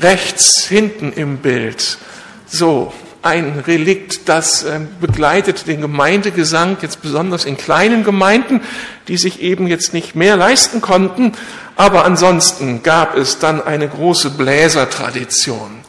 rechts 0.00 0.66
hinten 0.66 1.12
im 1.12 1.38
Bild 1.38 1.98
so 2.46 2.92
ein 3.22 3.62
Relikt, 3.66 4.28
das 4.28 4.64
ähm, 4.64 4.88
begleitet 5.00 5.66
den 5.66 5.80
Gemeindegesang, 5.82 6.78
jetzt 6.80 7.02
besonders 7.02 7.44
in 7.44 7.56
kleinen 7.56 8.02
Gemeinden, 8.02 8.62
die 9.08 9.18
sich 9.18 9.42
eben 9.42 9.66
jetzt 9.66 9.92
nicht 9.92 10.14
mehr 10.14 10.36
leisten 10.36 10.80
konnten. 10.80 11.32
Aber 11.80 12.04
ansonsten 12.04 12.82
gab 12.82 13.16
es 13.16 13.38
dann 13.38 13.66
eine 13.66 13.88
große 13.88 14.32
Bläsertradition. 14.32 15.80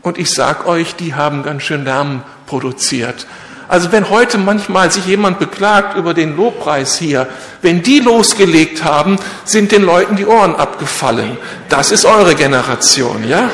Und 0.00 0.16
ich 0.16 0.32
sag 0.32 0.66
euch, 0.66 0.96
die 0.96 1.14
haben 1.14 1.42
ganz 1.42 1.64
schön 1.64 1.84
Lärm 1.84 2.22
produziert. 2.46 3.26
Also 3.68 3.92
wenn 3.92 4.08
heute 4.08 4.38
manchmal 4.38 4.90
sich 4.90 5.04
jemand 5.04 5.38
beklagt 5.38 5.98
über 5.98 6.14
den 6.14 6.34
Lobpreis 6.34 6.96
hier, 6.96 7.26
wenn 7.60 7.82
die 7.82 7.98
losgelegt 7.98 8.84
haben, 8.84 9.18
sind 9.44 9.70
den 9.70 9.82
Leuten 9.82 10.16
die 10.16 10.24
Ohren 10.24 10.56
abgefallen. 10.56 11.36
Das 11.68 11.92
ist 11.92 12.06
eure 12.06 12.34
Generation, 12.34 13.28
ja? 13.28 13.50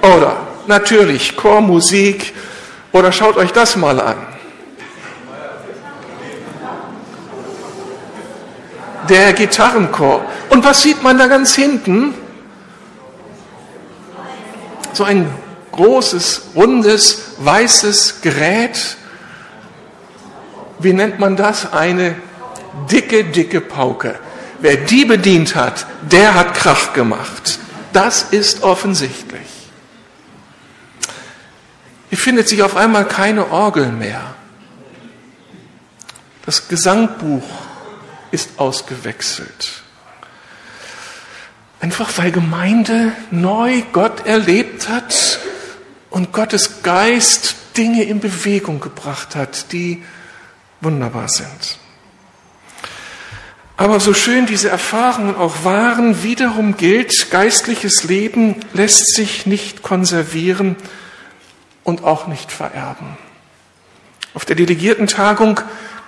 Oder 0.00 0.38
natürlich 0.66 1.36
Chormusik 1.36 2.32
oder 2.92 3.12
schaut 3.12 3.36
euch 3.36 3.52
das 3.52 3.76
mal 3.76 4.00
an. 4.00 4.33
Der 9.08 9.32
Gitarrenchor. 9.32 10.24
Und 10.50 10.64
was 10.64 10.82
sieht 10.82 11.02
man 11.02 11.18
da 11.18 11.26
ganz 11.26 11.54
hinten? 11.54 12.14
so 14.96 15.04
ein 15.04 15.28
großes, 15.72 16.50
rundes, 16.54 17.32
weißes 17.38 18.20
Gerät. 18.22 18.96
Wie 20.78 20.92
nennt 20.92 21.18
man 21.18 21.36
das? 21.36 21.72
Eine 21.72 22.16
dicke, 22.90 23.24
dicke 23.24 23.60
Pauke. 23.60 24.18
Wer 24.60 24.76
die 24.76 25.04
bedient 25.04 25.54
hat, 25.54 25.86
der 26.02 26.34
hat 26.34 26.54
Krach 26.54 26.92
gemacht. 26.92 27.58
Das 27.92 28.22
ist 28.22 28.62
offensichtlich. 28.62 29.42
Hier 32.08 32.18
findet 32.18 32.48
sich 32.48 32.62
auf 32.62 32.76
einmal 32.76 33.06
keine 33.06 33.50
Orgel 33.50 33.88
mehr. 33.88 34.34
Das 36.46 36.68
Gesangbuch 36.68 37.42
ist 38.34 38.58
ausgewechselt. 38.58 39.82
Einfach 41.80 42.18
weil 42.18 42.32
Gemeinde 42.32 43.12
neu 43.30 43.82
Gott 43.92 44.26
erlebt 44.26 44.88
hat 44.88 45.38
und 46.10 46.32
Gottes 46.32 46.82
Geist 46.82 47.56
Dinge 47.76 48.04
in 48.04 48.20
Bewegung 48.20 48.80
gebracht 48.80 49.36
hat, 49.36 49.72
die 49.72 50.02
wunderbar 50.80 51.28
sind. 51.28 51.78
Aber 53.76 53.98
so 53.98 54.14
schön 54.14 54.46
diese 54.46 54.68
Erfahrungen 54.68 55.34
auch 55.36 55.64
waren, 55.64 56.22
wiederum 56.22 56.76
gilt, 56.76 57.30
geistliches 57.30 58.04
Leben 58.04 58.56
lässt 58.72 59.14
sich 59.14 59.46
nicht 59.46 59.82
konservieren 59.82 60.76
und 61.82 62.04
auch 62.04 62.28
nicht 62.28 62.52
vererben. 62.52 63.16
Auf 64.32 64.44
der 64.44 64.56
Delegiertentagung 64.56 65.60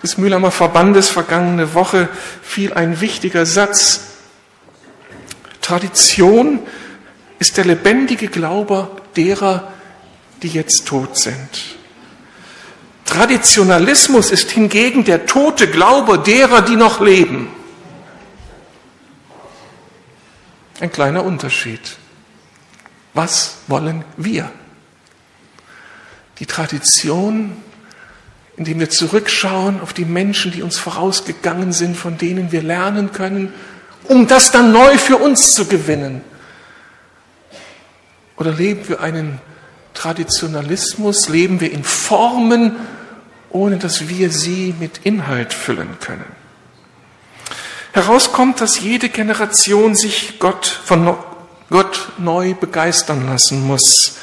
des 0.07 0.19
Mühlheimer 0.19 0.53
Verbandes 0.53 1.09
vergangene 1.09 1.75
Woche 1.75 2.09
fiel 2.40 2.73
ein 2.73 3.01
wichtiger 3.01 3.45
Satz. 3.45 4.03
Tradition 5.61 6.61
ist 7.40 7.57
der 7.57 7.64
lebendige 7.64 8.29
Glaube 8.29 8.88
derer, 9.16 9.73
die 10.42 10.49
jetzt 10.49 10.87
tot 10.87 11.19
sind. 11.19 11.49
Traditionalismus 13.05 14.31
ist 14.31 14.53
hingegen 14.53 15.05
der 15.05 15.27
tote 15.27 15.69
Glaube 15.69 16.21
derer, 16.21 16.62
die 16.62 16.77
noch 16.77 17.01
leben. 17.01 17.49
Ein 20.79 20.92
kleiner 20.92 21.25
Unterschied. 21.25 21.81
Was 23.12 23.57
wollen 23.66 24.05
wir? 24.16 24.53
Die 26.38 26.47
Tradition, 26.47 27.57
indem 28.57 28.81
wir 28.81 28.90
zurückschauen 28.90 29.81
auf 29.81 29.92
die 29.92 30.05
Menschen, 30.05 30.53
die 30.53 30.62
uns 30.62 30.79
vorausgegangen 30.79 31.73
sind, 31.73 31.97
von 31.97 32.16
denen 32.16 32.53
wir 32.53 32.62
lernen 32.62 33.12
können, 33.12 33.53
um 34.05 34.27
das 34.27 34.51
dann 34.51 34.73
neu 34.73 34.97
für 34.99 35.16
uns 35.16 35.55
zu 35.55 35.66
gewinnen. 35.66 36.23
Oder 38.37 38.53
leben 38.53 38.88
wir 38.88 39.01
einen 39.01 39.40
Traditionalismus, 39.95 41.29
leben 41.29 41.61
wir 41.61 41.73
in 41.73 41.85
Formen, 41.85 42.77
ohne 43.51 43.79
dass 43.79 44.09
wir 44.09 44.31
sie 44.31 44.75
mit 44.79 45.01
Inhalt 45.05 45.53
füllen 45.53 45.99
können. 46.01 46.25
Herauskommt, 47.92 48.61
dass 48.61 48.81
jede 48.81 49.09
Generation 49.09 49.95
sich 49.95 50.38
Gott 50.38 50.66
von 50.66 51.16
Gott 51.71 52.12
neu 52.19 52.55
begeistern 52.55 53.27
lassen 53.27 53.66
muss 53.66 54.19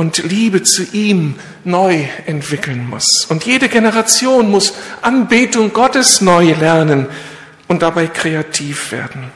und 0.00 0.16
Liebe 0.16 0.62
zu 0.62 0.82
ihm 0.92 1.34
neu 1.62 2.06
entwickeln 2.24 2.88
muss. 2.88 3.26
Und 3.28 3.44
jede 3.44 3.68
Generation 3.68 4.50
muss 4.50 4.72
Anbetung 5.02 5.74
Gottes 5.74 6.22
neu 6.22 6.54
lernen 6.54 7.06
und 7.68 7.82
dabei 7.82 8.06
kreativ 8.06 8.92
werden. 8.92 9.30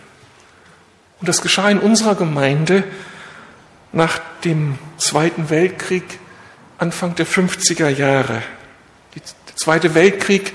Und 1.21 1.29
das 1.29 1.43
geschah 1.43 1.69
in 1.69 1.79
unserer 1.79 2.15
Gemeinde 2.15 2.83
nach 3.93 4.19
dem 4.47 4.79
Zweiten 4.97 5.51
Weltkrieg, 5.51 6.05
Anfang 6.79 7.15
der 7.15 7.27
50er 7.27 7.91
Jahre. 7.91 8.43
Der 9.15 9.57
Zweite 9.57 9.95
Weltkrieg 9.95 10.55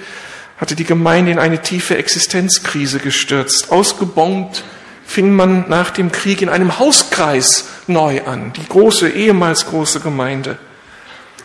hatte 0.57 0.75
die 0.75 0.85
Gemeinde 0.85 1.31
in 1.31 1.39
eine 1.39 1.61
tiefe 1.61 1.97
Existenzkrise 1.97 2.97
gestürzt. 2.97 3.71
Ausgebombt 3.71 4.63
fing 5.09 5.35
man 5.35 5.67
nach 5.69 5.89
dem 5.89 6.11
Krieg 6.11 6.43
in 6.43 6.49
einem 6.49 6.77
Hauskreis 6.77 7.65
neu 7.87 8.21
an, 8.25 8.53
die 8.53 8.67
große, 8.67 9.09
ehemals 9.09 9.65
große 9.65 10.01
Gemeinde. 10.01 10.59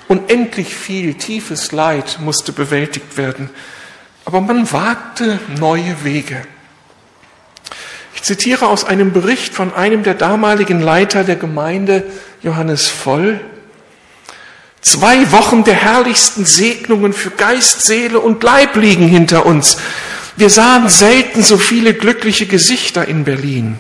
Unendlich 0.07 0.75
viel 0.75 1.15
tiefes 1.15 1.73
Leid 1.73 2.19
musste 2.21 2.53
bewältigt 2.53 3.17
werden, 3.17 3.49
aber 4.27 4.43
man 4.43 4.71
wagte 4.71 5.39
neue 5.59 6.05
Wege. 6.05 6.43
Ich 8.15 8.23
zitiere 8.23 8.67
aus 8.67 8.85
einem 8.85 9.15
Bericht 9.15 9.55
von 9.55 9.73
einem 9.73 10.03
der 10.03 10.15
damaligen 10.15 10.83
Leiter 10.83 11.25
der 11.25 11.37
Gemeinde, 11.37 12.05
Johannes 12.43 12.89
Voll. 12.89 13.41
Zwei 14.83 15.33
Wochen 15.33 15.65
der 15.65 15.75
herrlichsten 15.75 16.45
Segnungen 16.45 17.15
für 17.15 17.31
Geist, 17.31 17.81
Seele 17.81 18.21
und 18.21 18.43
Leib 18.43 18.77
liegen 18.77 19.09
hinter 19.09 19.47
uns. 19.47 19.79
Wir 20.37 20.51
sahen 20.51 20.89
selten 20.89 21.43
so 21.43 21.59
viele 21.59 21.95
glückliche 21.95 22.47
Gesichter 22.47 23.07
in 23.07 23.25
Berlin. 23.25 23.79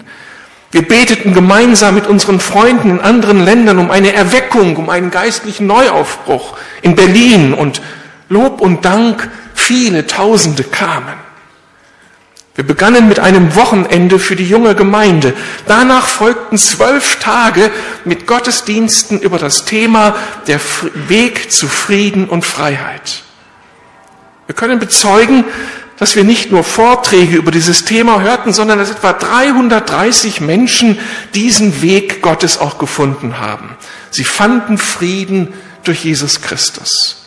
Wir 0.71 0.83
beteten 0.83 1.35
gemeinsam 1.35 1.95
mit 1.95 2.07
unseren 2.07 2.41
Freunden 2.41 2.91
in 2.91 3.01
anderen 3.01 3.45
Ländern 3.45 3.79
um 3.79 3.91
eine 3.91 4.13
Erweckung, 4.13 4.77
um 4.77 4.91
einen 4.91 5.11
geistlichen 5.11 5.67
Neuaufbruch 5.67 6.57
in 6.83 6.97
Berlin 6.97 7.55
und 7.55 7.81
Lob 8.29 8.61
und 8.61 8.85
Dank, 8.85 9.29
viele 9.55 10.07
Tausende 10.07 10.65
kamen. 10.65 11.15
Wir 12.57 12.65
begannen 12.65 13.09
mit 13.09 13.19
einem 13.19 13.57
Wochenende 13.57 14.21
für 14.21 14.37
die 14.37 14.49
junge 14.49 14.77
Gemeinde. 14.77 15.35
Danach 15.67 16.07
folgten 16.07 16.57
zwölf 16.57 17.17
Tage 17.17 17.71
mit 18.05 18.29
Gottesdiensten 18.29 19.21
über 19.21 19.39
das 19.39 19.65
Thema 19.65 20.15
der 20.47 20.61
Weg 21.09 21.51
zu 21.51 21.67
Frieden 21.67 22.29
und 22.29 22.45
Freiheit. 22.45 23.23
Wir 24.47 24.55
können 24.55 24.79
bezeugen, 24.79 25.45
dass 25.99 26.17
wir 26.17 26.25
nicht 26.25 26.51
nur 26.51 26.65
Vorträge 26.65 27.37
über 27.37 27.51
dieses 27.51 27.85
Thema 27.85 28.21
hörten, 28.21 28.53
sondern 28.53 28.79
dass 28.79 28.91
etwa 28.91 29.13
330 29.13 30.41
Menschen 30.41 30.99
diesen 31.35 31.83
Weg 31.83 32.21
Gottes 32.21 32.59
auch 32.59 32.79
gefunden 32.79 33.39
haben. 33.39 33.77
Sie 34.11 34.25
fanden 34.25 34.79
Frieden 34.79 35.55
durch 35.85 36.05
Jesus 36.05 36.41
Christus. 36.41 37.25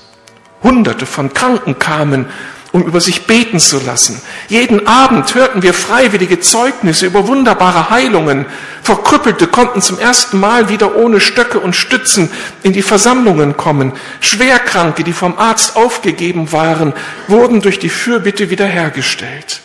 Hunderte 0.64 1.06
von 1.06 1.34
Kranken 1.34 1.80
kamen 1.80 2.26
um 2.72 2.84
über 2.84 3.00
sich 3.00 3.28
beten 3.28 3.60
zu 3.60 3.80
lassen. 3.80 4.22
Jeden 4.50 4.88
Abend 4.88 5.34
hörten 5.36 5.62
wir 5.62 5.74
freiwillige 5.74 6.40
Zeugnisse 6.40 7.06
über 7.06 7.28
wunderbare 7.28 7.90
Heilungen. 7.90 8.46
Verkrüppelte 8.84 9.48
konnten 9.48 9.82
zum 9.82 10.00
ersten 10.00 10.40
Mal 10.40 10.70
wieder 10.70 10.96
ohne 10.96 11.20
Stöcke 11.20 11.60
und 11.60 11.76
Stützen 11.76 12.30
in 12.64 12.74
die 12.74 12.82
Versammlungen 12.82 13.58
kommen. 13.58 13.94
Schwerkranke, 14.20 15.04
die 15.04 15.14
vom 15.14 15.38
Arzt 15.38 15.76
aufgegeben 15.76 16.52
waren, 16.52 16.94
wurden 17.28 17.62
durch 17.62 17.80
die 17.80 17.90
Fürbitte 17.90 18.50
wiederhergestellt. 18.50 19.62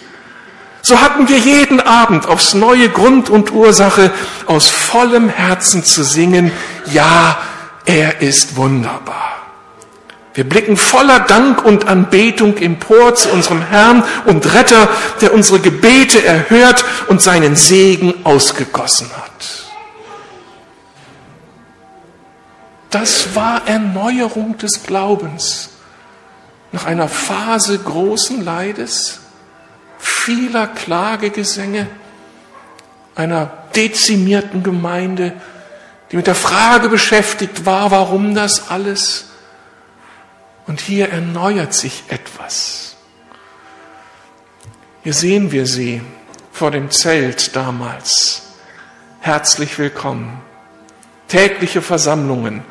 So 0.81 1.01
hatten 1.01 1.29
wir 1.29 1.39
jeden 1.39 1.81
Abend 1.81 2.27
aufs 2.27 2.55
neue 2.55 2.89
Grund 2.89 3.31
und 3.31 3.53
Ursache, 3.53 4.11
aus 4.47 4.69
vollem 4.69 5.29
Herzen 5.29 5.85
zu 5.85 6.03
singen, 6.03 6.51
ja, 6.93 7.39
er 7.85 8.21
ist 8.21 8.57
wunderbar. 8.57 9.42
Wir 10.35 10.49
blicken 10.49 10.79
voller 10.79 11.21
Dank 11.21 11.63
und 11.65 11.89
Anbetung 11.89 12.57
empor 12.57 13.15
zu 13.15 13.31
unserem 13.31 13.61
Herrn 13.61 14.03
und 14.25 14.55
Retter, 14.55 14.89
der 15.21 15.35
unsere 15.35 15.61
Gebete 15.61 16.25
erhört 16.25 16.85
und 17.09 17.21
seinen 17.21 17.55
Segen 17.55 18.15
ausgegossen 18.25 19.11
hat. 19.15 19.65
Das 22.89 23.35
war 23.35 23.67
Erneuerung 23.67 24.57
des 24.59 24.83
Glaubens. 24.85 25.71
Nach 26.73 26.87
einer 26.87 27.09
Phase 27.09 27.79
großen 27.79 28.43
Leides, 28.43 29.21
vieler 29.99 30.67
Klagegesänge, 30.67 31.87
einer 33.15 33.51
dezimierten 33.77 34.63
Gemeinde, 34.63 35.35
die 36.11 36.17
mit 36.17 36.27
der 36.27 36.35
Frage 36.35 36.89
beschäftigt 36.89 37.67
war, 37.67 37.91
warum 37.91 38.35
das 38.35 38.71
alles 38.71 39.32
und 40.67 40.81
hier 40.81 41.11
erneuert 41.11 41.75
sich 41.75 42.05
etwas. 42.09 42.97
Hier 45.03 45.15
sehen 45.15 45.51
wir 45.51 45.67
sie 45.67 46.01
vor 46.53 46.71
dem 46.71 46.91
Zelt 46.91 47.57
damals. 47.57 48.43
Herzlich 49.21 49.79
willkommen. 49.79 50.41
Tägliche 51.29 51.83
Versammlungen 51.83 52.63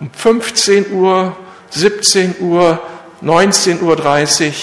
um 0.00 0.10
15 0.10 0.92
Uhr, 0.92 1.36
17 1.70 2.36
Uhr, 2.40 2.80
19.30 3.22 3.82
Uhr, 3.82 4.54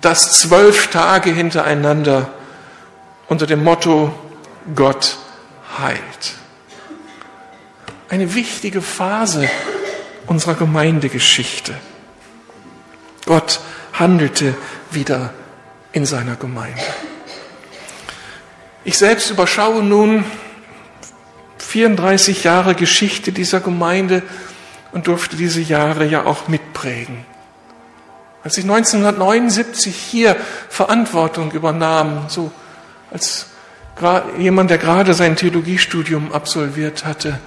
das 0.00 0.40
zwölf 0.40 0.88
Tage 0.88 1.30
hintereinander 1.30 2.30
unter 3.28 3.46
dem 3.46 3.64
Motto 3.64 4.12
Gott 4.74 5.18
heilt. 5.78 6.34
Eine 8.08 8.34
wichtige 8.34 8.82
Phase 8.82 9.48
unserer 10.26 10.54
Gemeindegeschichte. 10.54 11.74
Gott 13.30 13.60
handelte 13.92 14.56
wieder 14.90 15.32
in 15.92 16.04
seiner 16.04 16.34
Gemeinde. 16.34 16.82
Ich 18.82 18.98
selbst 18.98 19.30
überschaue 19.30 19.84
nun 19.84 20.24
34 21.58 22.42
Jahre 22.42 22.74
Geschichte 22.74 23.30
dieser 23.30 23.60
Gemeinde 23.60 24.24
und 24.90 25.06
durfte 25.06 25.36
diese 25.36 25.60
Jahre 25.60 26.06
ja 26.06 26.24
auch 26.24 26.48
mitprägen. 26.48 27.24
Als 28.42 28.58
ich 28.58 28.64
1979 28.64 29.94
hier 29.94 30.34
Verantwortung 30.68 31.52
übernahm, 31.52 32.24
so 32.26 32.50
als 33.12 33.46
jemand, 34.38 34.70
der 34.70 34.78
gerade 34.78 35.14
sein 35.14 35.36
Theologiestudium 35.36 36.32
absolviert 36.32 37.04
hatte, 37.04 37.38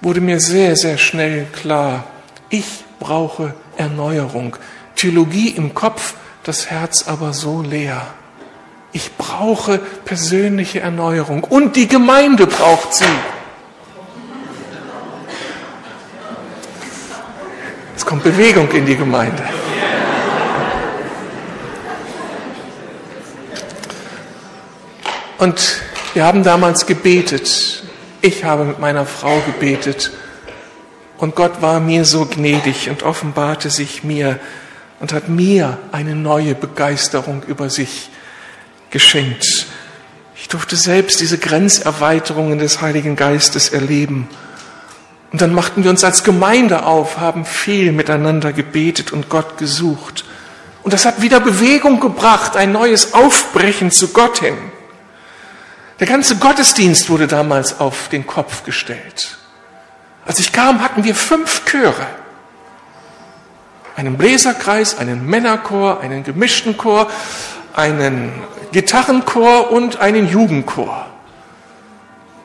wurde 0.00 0.22
mir 0.22 0.40
sehr, 0.40 0.74
sehr 0.74 0.96
schnell 0.96 1.44
klar, 1.52 2.04
ich 2.48 2.82
brauche 2.98 3.52
Erneuerung. 3.76 4.56
Theologie 4.98 5.50
im 5.50 5.74
Kopf, 5.74 6.14
das 6.42 6.70
Herz 6.70 7.06
aber 7.06 7.32
so 7.32 7.62
leer. 7.62 8.04
Ich 8.90 9.16
brauche 9.16 9.78
persönliche 9.78 10.80
Erneuerung 10.80 11.44
und 11.44 11.76
die 11.76 11.86
Gemeinde 11.86 12.48
braucht 12.48 12.94
sie. 12.94 13.04
Es 17.94 18.04
kommt 18.04 18.24
Bewegung 18.24 18.68
in 18.72 18.86
die 18.86 18.96
Gemeinde. 18.96 19.44
Und 25.38 25.80
wir 26.14 26.24
haben 26.24 26.42
damals 26.42 26.86
gebetet. 26.86 27.84
Ich 28.20 28.42
habe 28.42 28.64
mit 28.64 28.80
meiner 28.80 29.06
Frau 29.06 29.38
gebetet. 29.46 30.10
Und 31.18 31.36
Gott 31.36 31.62
war 31.62 31.78
mir 31.78 32.04
so 32.04 32.26
gnädig 32.26 32.90
und 32.90 33.04
offenbarte 33.04 33.70
sich 33.70 34.02
mir 34.02 34.40
und 35.00 35.12
hat 35.12 35.28
mir 35.28 35.78
eine 35.92 36.14
neue 36.14 36.54
Begeisterung 36.54 37.42
über 37.44 37.70
sich 37.70 38.10
geschenkt. 38.90 39.66
Ich 40.34 40.48
durfte 40.48 40.76
selbst 40.76 41.20
diese 41.20 41.38
Grenzerweiterungen 41.38 42.58
des 42.58 42.80
Heiligen 42.80 43.16
Geistes 43.16 43.70
erleben. 43.70 44.28
Und 45.32 45.42
dann 45.42 45.52
machten 45.52 45.84
wir 45.84 45.90
uns 45.90 46.04
als 46.04 46.24
Gemeinde 46.24 46.84
auf, 46.84 47.18
haben 47.18 47.44
viel 47.44 47.92
miteinander 47.92 48.52
gebetet 48.52 49.12
und 49.12 49.28
Gott 49.28 49.58
gesucht. 49.58 50.24
Und 50.82 50.92
das 50.94 51.04
hat 51.04 51.20
wieder 51.20 51.40
Bewegung 51.40 52.00
gebracht, 52.00 52.56
ein 52.56 52.72
neues 52.72 53.12
Aufbrechen 53.12 53.90
zu 53.90 54.08
Gott 54.08 54.38
hin. 54.38 54.56
Der 56.00 56.06
ganze 56.06 56.36
Gottesdienst 56.36 57.10
wurde 57.10 57.26
damals 57.26 57.80
auf 57.80 58.08
den 58.08 58.26
Kopf 58.26 58.62
gestellt. 58.64 59.36
Als 60.24 60.38
ich 60.38 60.52
kam, 60.52 60.80
hatten 60.80 61.04
wir 61.04 61.14
fünf 61.14 61.64
Chöre. 61.64 62.06
Einen 63.98 64.16
Bläserkreis, 64.16 64.96
einen 64.96 65.26
Männerchor, 65.26 66.00
einen 66.00 66.22
gemischten 66.22 66.76
Chor, 66.76 67.10
einen 67.74 68.32
Gitarrenchor 68.70 69.72
und 69.72 69.98
einen 69.98 70.28
Jugendchor. 70.28 71.06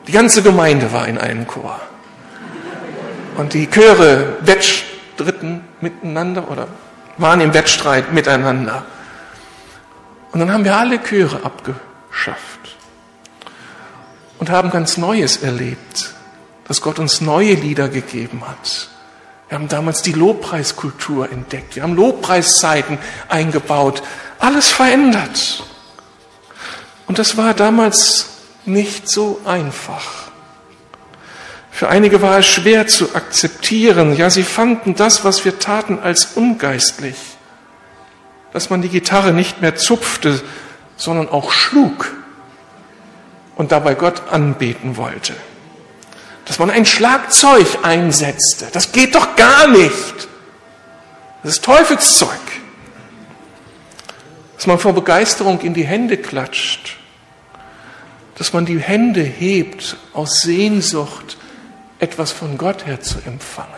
Die 0.08 0.12
ganze 0.12 0.42
Gemeinde 0.42 0.92
war 0.92 1.06
in 1.06 1.16
einem 1.16 1.46
Chor. 1.46 1.80
Und 3.36 3.54
die 3.54 3.70
Chöre 3.70 4.36
wettstritten 4.40 5.60
miteinander 5.80 6.50
oder 6.50 6.66
waren 7.18 7.40
im 7.40 7.54
Wettstreit 7.54 8.12
miteinander. 8.12 8.84
Und 10.32 10.40
dann 10.40 10.52
haben 10.52 10.64
wir 10.64 10.74
alle 10.74 11.00
Chöre 11.04 11.44
abgeschafft 11.44 12.76
und 14.40 14.50
haben 14.50 14.70
ganz 14.70 14.96
Neues 14.96 15.36
erlebt, 15.36 16.14
dass 16.66 16.80
Gott 16.80 16.98
uns 16.98 17.20
neue 17.20 17.54
Lieder 17.54 17.88
gegeben 17.88 18.42
hat. 18.44 18.88
Wir 19.48 19.58
haben 19.58 19.68
damals 19.68 20.02
die 20.02 20.12
Lobpreiskultur 20.12 21.30
entdeckt. 21.30 21.76
Wir 21.76 21.82
haben 21.82 21.94
Lobpreiszeiten 21.94 22.98
eingebaut. 23.28 24.02
Alles 24.38 24.68
verändert. 24.68 25.64
Und 27.06 27.18
das 27.18 27.36
war 27.36 27.54
damals 27.54 28.30
nicht 28.64 29.08
so 29.08 29.40
einfach. 29.44 30.24
Für 31.70 31.88
einige 31.88 32.22
war 32.22 32.38
es 32.38 32.46
schwer 32.46 32.86
zu 32.86 33.14
akzeptieren. 33.14 34.16
Ja, 34.16 34.30
sie 34.30 34.44
fanden 34.44 34.94
das, 34.94 35.24
was 35.24 35.44
wir 35.44 35.58
taten, 35.58 35.98
als 35.98 36.36
ungeistlich. 36.36 37.16
Dass 38.52 38.70
man 38.70 38.80
die 38.80 38.88
Gitarre 38.88 39.32
nicht 39.32 39.60
mehr 39.60 39.76
zupfte, 39.76 40.40
sondern 40.96 41.28
auch 41.28 41.50
schlug 41.50 42.14
und 43.56 43.72
dabei 43.72 43.94
Gott 43.94 44.22
anbeten 44.30 44.96
wollte. 44.96 45.34
Dass 46.44 46.58
man 46.58 46.70
ein 46.70 46.84
Schlagzeug 46.86 47.66
einsetzte. 47.82 48.68
Das 48.72 48.92
geht 48.92 49.14
doch 49.14 49.36
gar 49.36 49.68
nicht. 49.68 50.28
Das 51.42 51.52
ist 51.52 51.64
Teufelszeug 51.64 52.40
dass 54.64 54.68
man 54.68 54.78
vor 54.78 54.94
Begeisterung 54.94 55.60
in 55.60 55.74
die 55.74 55.84
Hände 55.84 56.16
klatscht, 56.16 56.96
dass 58.36 58.54
man 58.54 58.64
die 58.64 58.78
Hände 58.78 59.20
hebt 59.20 59.98
aus 60.14 60.40
Sehnsucht, 60.40 61.36
etwas 61.98 62.32
von 62.32 62.56
Gott 62.56 62.86
her 62.86 62.98
zu 63.02 63.18
empfangen. 63.26 63.68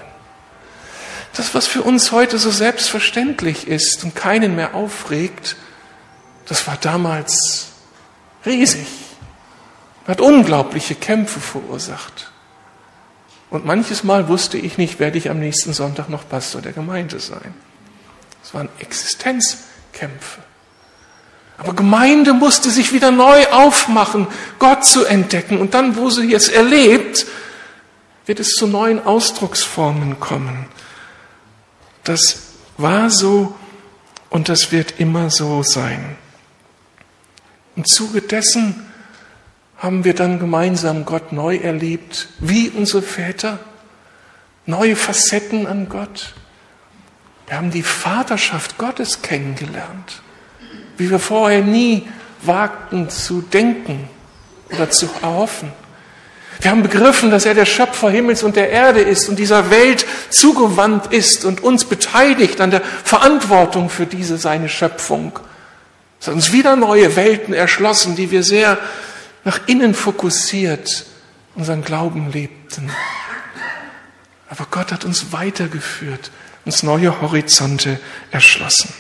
Das, 1.35 1.57
was 1.57 1.67
für 1.67 1.83
uns 1.83 2.13
heute 2.13 2.39
so 2.39 2.53
selbstverständlich 2.53 3.67
ist 3.67 4.05
und 4.05 4.15
keinen 4.15 4.55
mehr 4.55 4.77
aufregt, 4.77 5.57
das 6.47 6.69
war 6.69 6.77
damals 6.81 7.67
riesig, 8.47 8.87
hat 10.07 10.21
unglaubliche 10.21 10.95
Kämpfe 10.95 11.41
verursacht. 11.41 12.31
Und 13.51 13.65
manches 13.65 14.03
Mal 14.05 14.29
wusste 14.29 14.59
ich 14.59 14.77
nicht, 14.79 14.99
werde 14.99 15.19
ich 15.19 15.31
am 15.31 15.39
nächsten 15.39 15.73
Sonntag 15.73 16.09
noch 16.09 16.29
Pastor 16.29 16.61
der 16.61 16.73
Gemeinde 16.73 17.21
sein. 17.21 17.55
Es 18.43 18.55
waren 18.55 18.69
Existenzkämpfe. 18.79 20.41
Aber 21.59 21.75
Gemeinde 21.75 22.35
musste 22.35 22.71
sich 22.71 22.93
wieder 22.93 23.11
neu 23.11 23.47
aufmachen, 23.47 24.27
Gott 24.59 24.85
zu 24.85 25.05
entdecken. 25.05 25.59
Und 25.59 25.75
dann, 25.75 25.97
wo 25.97 26.11
sie 26.11 26.31
jetzt 26.31 26.53
erlebt, 26.53 27.27
wird 28.27 28.41
es 28.41 28.51
zu 28.51 28.67
neuen 28.67 29.05
Ausdrucksformen 29.05 30.21
kommen. 30.21 30.67
Das 32.05 32.43
war 32.77 33.11
so 33.11 33.55
und 34.29 34.49
das 34.49 34.71
wird 34.71 35.01
immer 35.01 35.31
so 35.31 35.63
sein. 35.63 36.17
Im 37.75 37.85
Zuge 37.85 38.21
dessen 38.21 38.86
haben 39.79 40.05
wir 40.05 40.15
dann 40.15 40.39
gemeinsam 40.39 41.05
Gott 41.05 41.33
neu 41.33 41.57
erlebt, 41.57 42.29
wie 42.39 42.71
unsere 42.71 43.03
Väter, 43.03 43.59
neue 44.65 44.97
Facetten 44.97 45.67
an 45.67 45.89
Gott. 45.89 46.35
Wir 47.47 47.57
haben 47.59 47.71
die 47.71 47.83
Vaterschaft 47.83 48.79
Gottes 48.79 49.23
kennengelernt 49.23 50.23
wie 50.97 51.11
wir 51.11 51.19
vorher 51.19 51.63
nie 51.63 52.07
wagten 52.43 53.09
zu 53.09 53.43
denken 53.43 54.09
oder 54.73 54.91
zu 54.91 55.09
erhoffen. 55.23 55.73
Wir 56.61 56.71
haben 56.71 56.83
begriffen, 56.83 57.31
dass 57.31 57.45
er 57.45 57.55
der 57.55 57.67
Schöpfer 57.67 58.09
Himmels 58.09 58.43
und 58.43 58.57
der 58.57 58.71
Erde 58.71 59.01
ist 59.01 59.29
und 59.29 59.39
dieser 59.39 59.71
Welt 59.71 60.07
zugewandt 60.31 61.13
ist 61.13 61.45
und 61.45 61.63
uns 61.63 61.85
beteiligt 61.85 62.61
an 62.61 62.71
der 62.71 62.81
Verantwortung 62.81 63.91
für 63.91 64.07
diese 64.07 64.39
seine 64.39 64.71
Schöpfung. 64.71 65.39
Es 66.19 66.29
hat 66.29 66.35
uns 66.35 66.53
wieder 66.53 66.77
neue 66.77 67.15
Welten 67.15 67.53
erschlossen, 67.53 68.17
die 68.17 68.31
wir 68.31 68.43
sehr 68.43 68.79
nach 69.47 69.69
innen 69.69 69.95
fokussiert 69.95 71.07
unseren 71.55 71.83
Glauben 71.83 72.33
lebten. 72.33 72.91
Aber 74.49 74.67
Gott 74.69 74.91
hat 74.91 75.05
uns 75.05 75.33
weitergeführt, 75.33 76.33
uns 76.65 76.83
neue 76.83 77.21
Horizonte 77.21 78.01
erschlossen. 78.33 78.93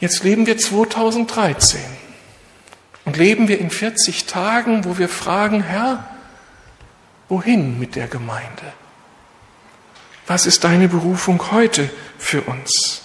Jetzt 0.00 0.22
leben 0.22 0.44
wir 0.44 0.58
2013 0.58 1.80
und 3.06 3.16
leben 3.16 3.48
wir 3.48 3.58
in 3.58 3.70
40 3.70 4.26
Tagen, 4.26 4.84
wo 4.84 4.98
wir 4.98 5.08
fragen, 5.08 5.62
Herr, 5.62 6.06
wohin 7.30 7.78
mit 7.78 7.96
der 7.96 8.06
Gemeinde? 8.06 8.74
Was 10.26 10.44
ist 10.44 10.62
deine 10.64 10.88
Berufung 10.88 11.52
heute 11.52 11.88
für 12.18 12.42
uns? 12.42 13.03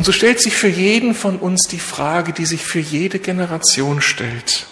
Und 0.00 0.04
so 0.04 0.12
stellt 0.12 0.40
sich 0.40 0.56
für 0.56 0.66
jeden 0.66 1.14
von 1.14 1.38
uns 1.38 1.64
die 1.64 1.78
Frage, 1.78 2.32
die 2.32 2.46
sich 2.46 2.64
für 2.64 2.78
jede 2.78 3.18
Generation 3.18 4.00
stellt. 4.00 4.64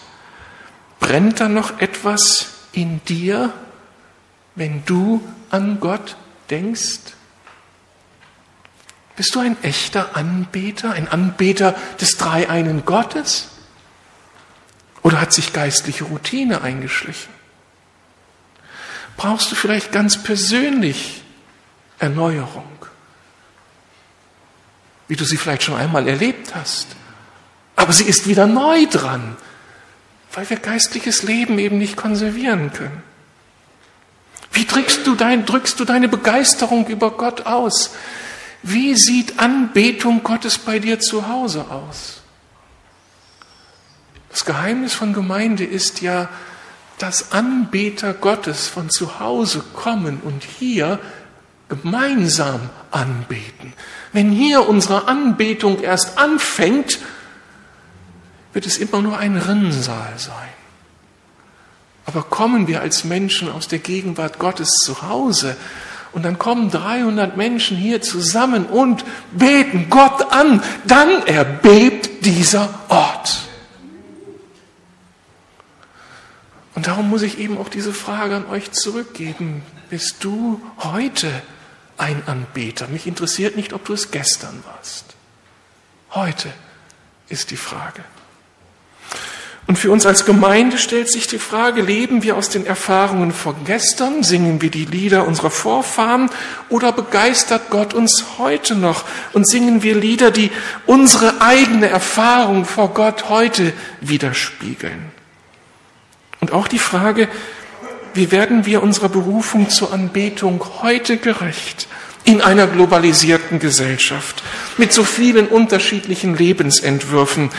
Brennt 1.00 1.40
da 1.40 1.50
noch 1.50 1.82
etwas 1.82 2.46
in 2.72 3.04
dir, 3.04 3.52
wenn 4.54 4.86
du 4.86 5.22
an 5.50 5.80
Gott 5.80 6.16
denkst? 6.48 7.00
Bist 9.16 9.35
du 9.35 9.40
ein 9.40 9.62
echter 9.62 10.16
Anbeter, 10.16 10.92
ein 10.92 11.08
Anbeter 11.08 11.74
des 12.00 12.16
dreieinen 12.16 12.87
Gottes? 12.87 13.48
Oder 15.02 15.20
hat 15.20 15.35
sich 15.35 15.52
geistliche 15.52 16.04
Routine 16.04 16.62
eingeschlichen? 16.62 17.35
Brauchst 19.18 19.52
du 19.52 19.56
vielleicht 19.56 19.92
ganz 19.92 20.22
persönlich 20.22 21.22
Erneuerung, 21.98 22.77
wie 25.09 25.17
du 25.17 25.25
sie 25.25 25.37
vielleicht 25.37 25.63
schon 25.63 25.77
einmal 25.77 26.06
erlebt 26.06 26.54
hast? 26.54 26.88
Aber 27.77 27.92
sie 27.92 28.04
ist 28.04 28.29
wieder 28.29 28.46
neu 28.46 28.87
dran, 28.87 29.37
weil 30.33 30.48
wir 30.48 30.59
geistliches 30.59 31.23
Leben 31.23 31.59
eben 31.59 31.79
nicht 31.79 31.96
konservieren 31.96 32.73
können. 32.73 33.02
Wie 34.52 34.65
drückst 34.65 35.06
du, 35.06 35.15
dein, 35.15 35.46
drückst 35.46 35.79
du 35.79 35.85
deine 35.85 36.09
Begeisterung 36.09 36.87
über 36.87 37.13
Gott 37.13 37.46
aus? 37.46 37.90
Wie 38.63 38.94
sieht 38.96 39.38
Anbetung 39.38 40.23
Gottes 40.23 40.59
bei 40.59 40.79
dir 40.79 40.98
zu 40.98 41.29
Hause 41.29 41.67
aus? 41.71 42.23
Das 44.31 44.44
Geheimnis 44.44 44.94
von 44.94 45.13
Gemeinde 45.13 45.65
ist 45.65 46.00
ja, 46.02 46.29
dass 46.98 47.33
Anbeter 47.33 48.13
Gottes 48.13 48.67
von 48.67 48.90
zu 48.90 49.21
Hause 49.21 49.63
kommen 49.75 50.21
und 50.23 50.42
hier 50.44 50.98
gemeinsam 51.69 52.71
anbeten. 52.90 53.73
Wenn 54.13 54.31
hier 54.31 54.69
unsere 54.69 55.09
Anbetung 55.09 55.83
erst 55.83 56.19
anfängt, 56.19 56.98
wird 58.52 58.67
es 58.67 58.79
immer 58.79 59.02
nur 59.02 59.19
ein 59.19 59.37
Rinnsal 59.37 60.15
sein. 60.17 60.48
Aber 62.06 62.23
kommen 62.23 62.67
wir 62.69 62.81
als 62.81 63.04
Menschen 63.04 63.50
aus 63.50 63.69
der 63.69 63.81
Gegenwart 63.81 64.38
Gottes 64.38 64.71
zu 64.83 65.02
Hause 65.02 65.56
und 66.13 66.25
dann 66.25 66.38
kommen 66.38 66.71
300 66.71 67.37
Menschen 67.37 67.77
hier 67.77 68.00
zusammen 68.00 68.65
und 68.67 69.04
beten 69.33 69.90
Gott 69.90 70.33
an, 70.33 70.63
dann 70.87 71.27
erbebt 71.27 72.25
dieser 72.25 72.73
Ort. 72.88 73.44
Und 76.75 76.87
darum 76.87 77.11
muss 77.11 77.23
ich 77.23 77.38
eben 77.38 77.59
auch 77.59 77.69
diese 77.69 77.92
Frage 77.92 78.37
an 78.37 78.46
euch 78.46 78.73
zurückgeben. 78.73 79.63
Bist 79.90 80.25
du 80.25 80.61
heute 80.79 81.31
ein 81.99 82.23
Anbeter? 82.27 82.88
Mich 82.88 83.07
interessiert 83.07 83.57
nicht, 83.57 83.73
ob 83.73 83.85
du 83.85 83.92
es 83.92 84.11
gestern 84.11 84.63
warst. 84.67 85.05
Heute 86.11 86.49
ist 87.29 87.51
die 87.51 87.57
Frage. 87.57 88.03
Und 89.69 89.77
für 89.79 89.90
uns 89.90 90.07
als 90.07 90.25
Gemeinde 90.25 90.79
stellt 90.79 91.11
sich 91.11 91.27
die 91.27 91.38
Frage, 91.38 91.83
leben 91.83 92.23
wir 92.23 92.38
aus 92.38 92.49
den 92.49 92.65
Erfahrungen 92.65 93.33
von 93.33 93.55
gestern, 93.67 94.23
singen 94.23 94.63
wir 94.63 94.71
die 94.71 94.87
Lieder 94.87 95.27
unserer 95.27 95.51
Vorfahren 95.51 96.31
oder 96.71 96.90
begeistert 96.90 97.69
Gott 97.69 97.92
uns 97.92 98.38
heute 98.38 98.75
noch 98.75 99.05
und 99.35 99.46
singen 99.46 99.83
wir 99.83 99.94
Lieder, 99.94 100.31
die 100.31 100.51
unsere 100.87 101.42
eigene 101.42 101.90
Erfahrung 101.90 102.65
vor 102.65 102.94
Gott 102.94 103.29
heute 103.29 103.75
widerspiegeln? 104.01 105.13
Und 106.40 106.53
auch 106.53 106.67
die 106.67 106.79
Frage, 106.79 107.29
wie 108.19 108.33
werden 108.33 108.66
wir 108.66 108.83
unserer 108.83 109.08
Berufung 109.08 109.71
zur 109.71 109.92
Anbetung 109.92 110.62
heute 110.83 111.19
gerecht 111.19 111.87
in 112.25 112.42
einer 112.42 112.66
globalisierten 112.66 113.60
Gesellschaft 113.60 114.42
mit 114.77 114.92
so 114.92 115.04
vielen 115.04 115.46
unterschiedlichen 115.46 116.37
Lebensentwürfen, 116.37 117.50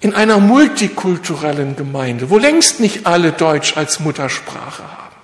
in 0.00 0.14
einer 0.14 0.38
multikulturellen 0.38 1.76
Gemeinde, 1.76 2.28
wo 2.28 2.38
längst 2.38 2.80
nicht 2.80 3.06
alle 3.06 3.30
Deutsch 3.30 3.76
als 3.76 4.00
Muttersprache 4.00 4.82
haben. 4.82 5.16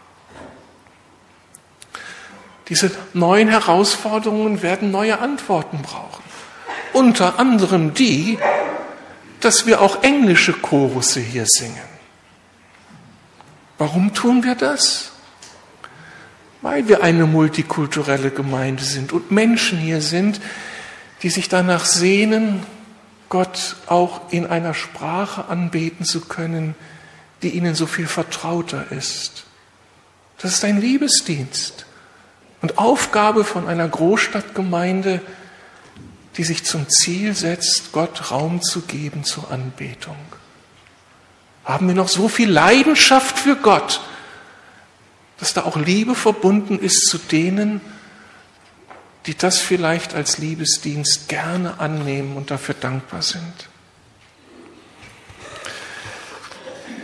Diese 2.68 2.93
neuen 3.14 3.49
Herausforderungen 3.49 4.62
werden 4.62 4.93
neue 4.93 5.18
Antworten 5.18 5.82
brauchen. 5.82 6.22
Unter 6.93 7.41
anderem 7.41 7.93
die, 7.93 8.39
dass 9.41 9.66
wir 9.66 9.80
auch 9.80 10.05
englische 10.05 10.53
Chorusse 10.53 11.18
hier 11.18 11.47
singen. 11.47 11.88
Warum 13.79 14.12
tun 14.12 14.43
wir 14.43 14.57
das? 14.57 15.12
Weil 16.61 16.89
wir 16.89 17.03
eine 17.05 17.26
multikulturelle 17.26 18.31
Gemeinde 18.31 18.83
sind 18.83 19.12
und 19.12 19.31
Menschen 19.31 19.79
hier 19.79 20.01
sind, 20.01 20.41
die 21.22 21.31
sich 21.31 21.49
danach 21.49 21.85
sehnen, 21.85 22.64
Gott 23.29 23.76
auch 23.87 24.33
in 24.33 24.47
einer 24.47 24.74
Sprache 24.74 25.47
anbeten 25.47 26.05
zu 26.05 26.22
können, 26.22 26.74
die 27.43 27.51
ihnen 27.51 27.74
so 27.74 27.87
viel 27.87 28.07
vertrauter 28.07 28.91
ist. 28.91 29.45
Das 30.39 30.53
ist 30.53 30.64
ein 30.64 30.81
Liebesdienst 30.81 31.87
und 32.61 32.79
Aufgabe 32.79 33.45
von 33.45 33.68
einer 33.68 33.87
Großstadtgemeinde, 33.87 35.20
die 36.37 36.45
sich 36.45 36.64
zum 36.64 36.89
Ziel 36.89 37.35
setzt, 37.35 37.93
Gott 37.93 38.31
Raum 38.31 38.62
zu 38.62 38.83
geben 38.83 39.24
zur 39.24 39.51
Anbetung. 39.51 40.16
Haben 41.69 41.87
wir 41.87 41.95
noch 41.95 42.09
so 42.09 42.29
viel 42.29 42.51
Leidenschaft 42.51 43.39
für 43.39 43.55
Gott, 43.55 44.01
dass 45.39 45.53
da 45.53 45.64
auch 45.64 45.77
Liebe 45.77 46.14
verbunden 46.14 46.79
ist 46.79 47.07
zu 47.09 47.19
denen, 47.19 47.83
die 49.27 49.37
das 49.37 49.59
vielleicht 49.59 50.14
als 50.14 50.39
Liebesdienst 50.39 51.29
gerne 51.29 51.79
annehmen 51.79 52.39
und 52.39 52.51
dafür 52.51 52.75
dankbar 52.75 53.21
sind. 53.21 53.69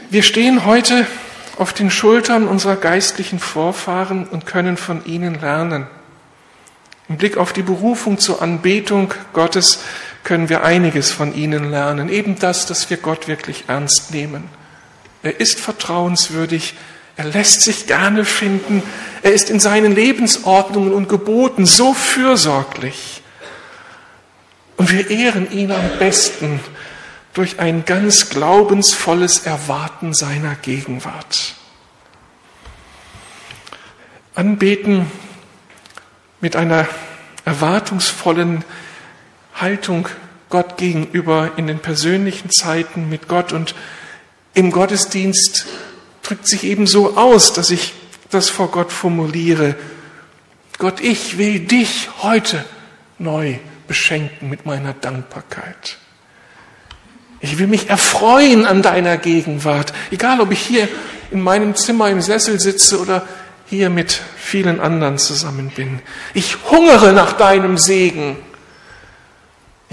Wir 0.08 0.22
stehen 0.22 0.64
heute 0.64 1.06
auf 1.58 1.74
den 1.74 1.90
Schultern 1.90 2.48
unserer 2.48 2.76
geistlichen 2.76 3.40
Vorfahren 3.40 4.26
und 4.26 4.46
können 4.46 4.78
von 4.78 5.04
ihnen 5.04 5.38
lernen. 5.38 5.88
Im 7.10 7.18
Blick 7.18 7.36
auf 7.36 7.52
die 7.52 7.62
Berufung 7.62 8.18
zur 8.18 8.40
Anbetung 8.40 9.12
Gottes 9.34 9.80
können 10.24 10.48
wir 10.48 10.64
einiges 10.64 11.12
von 11.12 11.34
ihnen 11.34 11.70
lernen. 11.70 12.08
Eben 12.08 12.38
das, 12.38 12.66
dass 12.66 12.90
wir 12.90 12.96
Gott 12.96 13.28
wirklich 13.28 13.64
ernst 13.68 14.12
nehmen. 14.12 14.44
Er 15.22 15.38
ist 15.38 15.60
vertrauenswürdig, 15.60 16.74
er 17.16 17.26
lässt 17.26 17.62
sich 17.62 17.86
gerne 17.86 18.24
finden. 18.24 18.82
Er 19.22 19.32
ist 19.32 19.50
in 19.50 19.60
seinen 19.60 19.94
Lebensordnungen 19.94 20.92
und 20.92 21.08
Geboten 21.08 21.66
so 21.66 21.94
fürsorglich. 21.94 23.22
Und 24.76 24.90
wir 24.90 25.08
ehren 25.10 25.50
ihn 25.52 25.70
am 25.70 25.98
besten 25.98 26.60
durch 27.32 27.60
ein 27.60 27.84
ganz 27.84 28.30
glaubensvolles 28.30 29.46
Erwarten 29.46 30.14
seiner 30.14 30.56
Gegenwart. 30.56 31.54
Anbeten 34.34 35.10
mit 36.40 36.56
einer 36.56 36.88
erwartungsvollen 37.44 38.64
Haltung 39.54 40.08
Gott 40.50 40.76
gegenüber 40.76 41.52
in 41.56 41.66
den 41.66 41.78
persönlichen 41.78 42.50
Zeiten 42.50 43.08
mit 43.08 43.28
Gott 43.28 43.52
und 43.52 43.74
im 44.52 44.70
Gottesdienst 44.70 45.66
drückt 46.22 46.46
sich 46.46 46.64
eben 46.64 46.86
so 46.86 47.16
aus, 47.16 47.52
dass 47.52 47.70
ich 47.70 47.94
das 48.30 48.48
vor 48.48 48.70
Gott 48.70 48.92
formuliere. 48.92 49.76
Gott, 50.78 51.00
ich 51.00 51.38
will 51.38 51.60
dich 51.60 52.08
heute 52.22 52.64
neu 53.18 53.56
beschenken 53.86 54.48
mit 54.48 54.66
meiner 54.66 54.92
Dankbarkeit. 54.92 55.98
Ich 57.40 57.58
will 57.58 57.66
mich 57.66 57.90
erfreuen 57.90 58.64
an 58.64 58.82
deiner 58.82 59.18
Gegenwart, 59.18 59.92
egal 60.10 60.40
ob 60.40 60.50
ich 60.50 60.60
hier 60.60 60.88
in 61.30 61.40
meinem 61.40 61.76
Zimmer 61.76 62.08
im 62.10 62.22
Sessel 62.22 62.58
sitze 62.58 63.00
oder 63.00 63.26
hier 63.66 63.90
mit 63.90 64.20
vielen 64.36 64.80
anderen 64.80 65.18
zusammen 65.18 65.70
bin. 65.70 66.00
Ich 66.32 66.56
hungere 66.70 67.12
nach 67.12 67.34
deinem 67.34 67.76
Segen. 67.76 68.36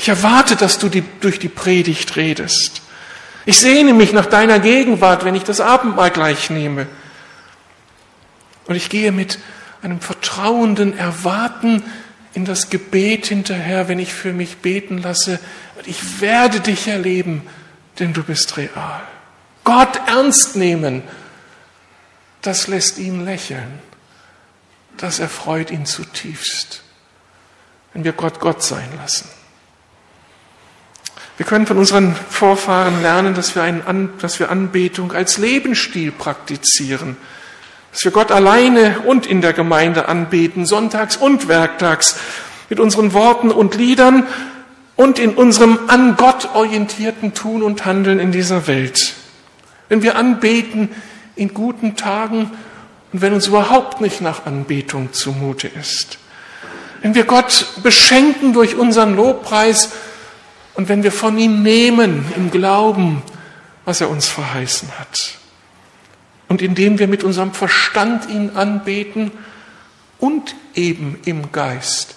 Ich 0.01 0.09
erwarte, 0.09 0.55
dass 0.55 0.79
du 0.79 0.89
die, 0.89 1.03
durch 1.19 1.37
die 1.37 1.47
Predigt 1.47 2.15
redest. 2.15 2.81
Ich 3.45 3.59
sehne 3.59 3.93
mich 3.93 4.13
nach 4.13 4.25
deiner 4.25 4.57
Gegenwart, 4.57 5.25
wenn 5.25 5.35
ich 5.35 5.43
das 5.43 5.61
Abendmahl 5.61 6.09
gleich 6.09 6.49
nehme. 6.49 6.87
Und 8.65 8.73
ich 8.73 8.89
gehe 8.89 9.11
mit 9.11 9.37
einem 9.83 10.01
vertrauenden 10.01 10.97
Erwarten 10.97 11.83
in 12.33 12.45
das 12.45 12.71
Gebet 12.71 13.27
hinterher, 13.27 13.89
wenn 13.89 13.99
ich 13.99 14.11
für 14.11 14.33
mich 14.33 14.57
beten 14.57 14.97
lasse. 14.97 15.39
Ich 15.85 16.19
werde 16.19 16.61
dich 16.61 16.87
erleben, 16.87 17.47
denn 17.99 18.11
du 18.13 18.23
bist 18.23 18.57
real. 18.57 19.03
Gott 19.63 20.01
ernst 20.07 20.55
nehmen, 20.55 21.03
das 22.41 22.65
lässt 22.65 22.97
ihn 22.97 23.23
lächeln. 23.23 23.77
Das 24.97 25.19
erfreut 25.19 25.69
ihn 25.69 25.85
zutiefst, 25.85 26.81
wenn 27.93 28.03
wir 28.03 28.13
Gott 28.13 28.39
Gott 28.39 28.63
sein 28.63 28.89
lassen. 28.97 29.29
Wir 31.37 31.45
können 31.45 31.65
von 31.65 31.77
unseren 31.77 32.15
Vorfahren 32.29 33.01
lernen, 33.01 33.33
dass 33.33 33.55
wir, 33.55 33.63
einen, 33.63 34.09
dass 34.19 34.39
wir 34.39 34.51
Anbetung 34.51 35.11
als 35.11 35.37
Lebensstil 35.37 36.11
praktizieren, 36.11 37.17
dass 37.91 38.03
wir 38.03 38.11
Gott 38.11 38.31
alleine 38.31 38.99
und 39.05 39.25
in 39.25 39.41
der 39.41 39.53
Gemeinde 39.53 40.07
anbeten, 40.07 40.65
sonntags 40.65 41.17
und 41.17 41.47
werktags, 41.47 42.17
mit 42.69 42.79
unseren 42.79 43.13
Worten 43.13 43.51
und 43.51 43.75
Liedern 43.75 44.27
und 44.95 45.19
in 45.19 45.33
unserem 45.33 45.77
an 45.87 46.15
Gott 46.15 46.49
orientierten 46.53 47.33
Tun 47.33 47.63
und 47.63 47.85
Handeln 47.85 48.19
in 48.19 48.31
dieser 48.31 48.67
Welt. 48.67 49.13
Wenn 49.89 50.03
wir 50.03 50.15
anbeten 50.15 50.89
in 51.35 51.53
guten 51.53 51.97
Tagen 51.97 52.51
und 53.11 53.21
wenn 53.21 53.33
uns 53.33 53.47
überhaupt 53.47 53.99
nicht 53.99 54.21
nach 54.21 54.45
Anbetung 54.45 55.11
zumute 55.11 55.67
ist. 55.67 56.17
Wenn 57.01 57.15
wir 57.15 57.23
Gott 57.23 57.65
beschenken 57.83 58.53
durch 58.53 58.75
unseren 58.75 59.15
Lobpreis 59.15 59.89
und 60.81 60.89
wenn 60.89 61.03
wir 61.03 61.11
von 61.11 61.37
ihm 61.37 61.61
nehmen 61.61 62.25
im 62.35 62.49
Glauben, 62.49 63.21
was 63.85 64.01
er 64.01 64.09
uns 64.09 64.27
verheißen 64.27 64.89
hat. 64.97 65.33
Und 66.47 66.63
indem 66.63 66.97
wir 66.97 67.07
mit 67.07 67.23
unserem 67.23 67.53
Verstand 67.53 68.27
ihn 68.31 68.55
anbeten 68.55 69.29
und 70.17 70.55
eben 70.73 71.19
im 71.23 71.51
Geist, 71.51 72.15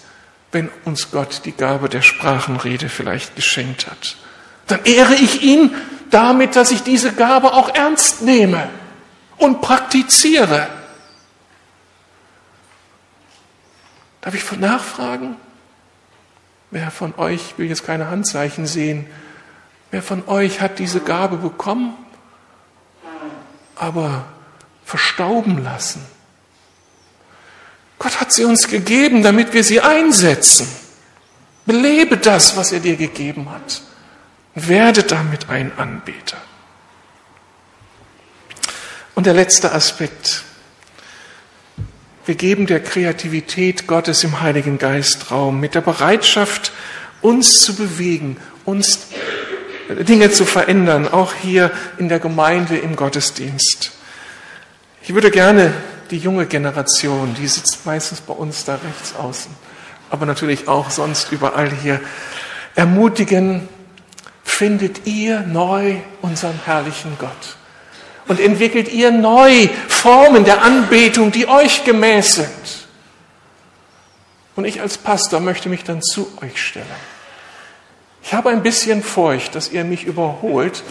wenn 0.51 0.71
uns 0.83 1.11
Gott 1.11 1.41
die 1.45 1.51
Gabe 1.51 1.89
der 1.89 2.01
Sprachenrede 2.01 2.89
vielleicht 2.89 3.35
geschenkt 3.35 3.85
hat. 3.85 4.17
Dann 4.65 4.83
ehre 4.83 5.13
ich 5.13 5.43
ihn 5.43 5.69
damit, 6.09 6.55
dass 6.55 6.71
ich 6.71 6.81
diese 6.81 7.13
Gabe 7.13 7.53
auch 7.53 7.69
ernst 7.75 8.23
nehme 8.23 8.67
und 9.37 9.61
praktiziere. 9.61 10.69
Darf 14.21 14.33
ich 14.33 14.51
nachfragen? 14.57 15.35
Wer 16.71 16.91
von 16.91 17.13
euch, 17.17 17.57
will 17.57 17.67
jetzt 17.67 17.85
keine 17.85 18.09
Handzeichen 18.09 18.65
sehen, 18.65 19.07
wer 19.91 20.01
von 20.01 20.27
euch 20.27 20.61
hat 20.61 20.79
diese 20.79 20.99
Gabe 20.99 21.37
bekommen? 21.37 21.95
aber 23.75 24.25
verstauben 24.83 25.63
lassen. 25.63 26.05
Gott 27.99 28.19
hat 28.19 28.31
sie 28.31 28.45
uns 28.45 28.67
gegeben, 28.67 29.23
damit 29.23 29.53
wir 29.53 29.63
sie 29.63 29.81
einsetzen. 29.81 30.67
Belebe 31.65 32.17
das, 32.17 32.55
was 32.57 32.71
er 32.71 32.79
dir 32.79 32.95
gegeben 32.95 33.49
hat. 33.49 33.81
Werde 34.53 35.03
damit 35.03 35.49
ein 35.49 35.71
Anbeter. 35.77 36.37
Und 39.15 39.25
der 39.25 39.33
letzte 39.33 39.71
Aspekt. 39.71 40.43
Wir 42.25 42.33
geben 42.33 42.65
der 42.65 42.79
Kreativität 42.79 43.85
Gottes 43.85 44.23
im 44.23 44.41
Heiligen 44.41 44.79
Geist 44.79 45.29
Raum, 45.29 45.59
mit 45.59 45.75
der 45.75 45.81
Bereitschaft, 45.81 46.71
uns 47.21 47.61
zu 47.61 47.75
bewegen, 47.75 48.37
uns 48.65 49.09
Dinge 49.89 50.31
zu 50.31 50.43
verändern, 50.43 51.07
auch 51.07 51.35
hier 51.35 51.69
in 51.99 52.09
der 52.09 52.17
Gemeinde, 52.17 52.77
im 52.77 52.95
Gottesdienst. 52.95 53.91
Ich 55.03 55.13
würde 55.13 55.29
gerne 55.29 55.71
die 56.09 56.17
junge 56.17 56.47
Generation, 56.47 57.35
die 57.39 57.47
sitzt 57.47 57.85
meistens 57.85 58.21
bei 58.21 58.33
uns 58.33 58.65
da 58.65 58.73
rechts 58.73 59.15
außen, 59.15 59.51
aber 60.09 60.25
natürlich 60.25 60.67
auch 60.67 60.89
sonst 60.89 61.31
überall 61.31 61.69
hier, 61.69 62.01
ermutigen, 62.73 63.69
findet 64.43 65.05
ihr 65.05 65.41
neu 65.41 65.97
unseren 66.23 66.59
herrlichen 66.65 67.17
Gott 67.19 67.57
und 68.27 68.39
entwickelt 68.39 68.91
ihr 68.91 69.11
neu 69.11 69.67
Formen 69.87 70.43
der 70.45 70.63
Anbetung, 70.63 71.31
die 71.31 71.47
euch 71.47 71.83
gemäß 71.83 72.35
sind. 72.35 72.87
Und 74.55 74.65
ich 74.65 74.81
als 74.81 74.97
Pastor 74.97 75.39
möchte 75.39 75.69
mich 75.69 75.83
dann 75.83 76.01
zu 76.01 76.31
euch 76.41 76.61
stellen. 76.61 76.85
Ich 78.23 78.33
habe 78.33 78.49
ein 78.49 78.63
bisschen 78.63 79.03
Furcht, 79.03 79.53
dass 79.53 79.71
ihr 79.71 79.83
mich 79.83 80.05
überholt, 80.05 80.83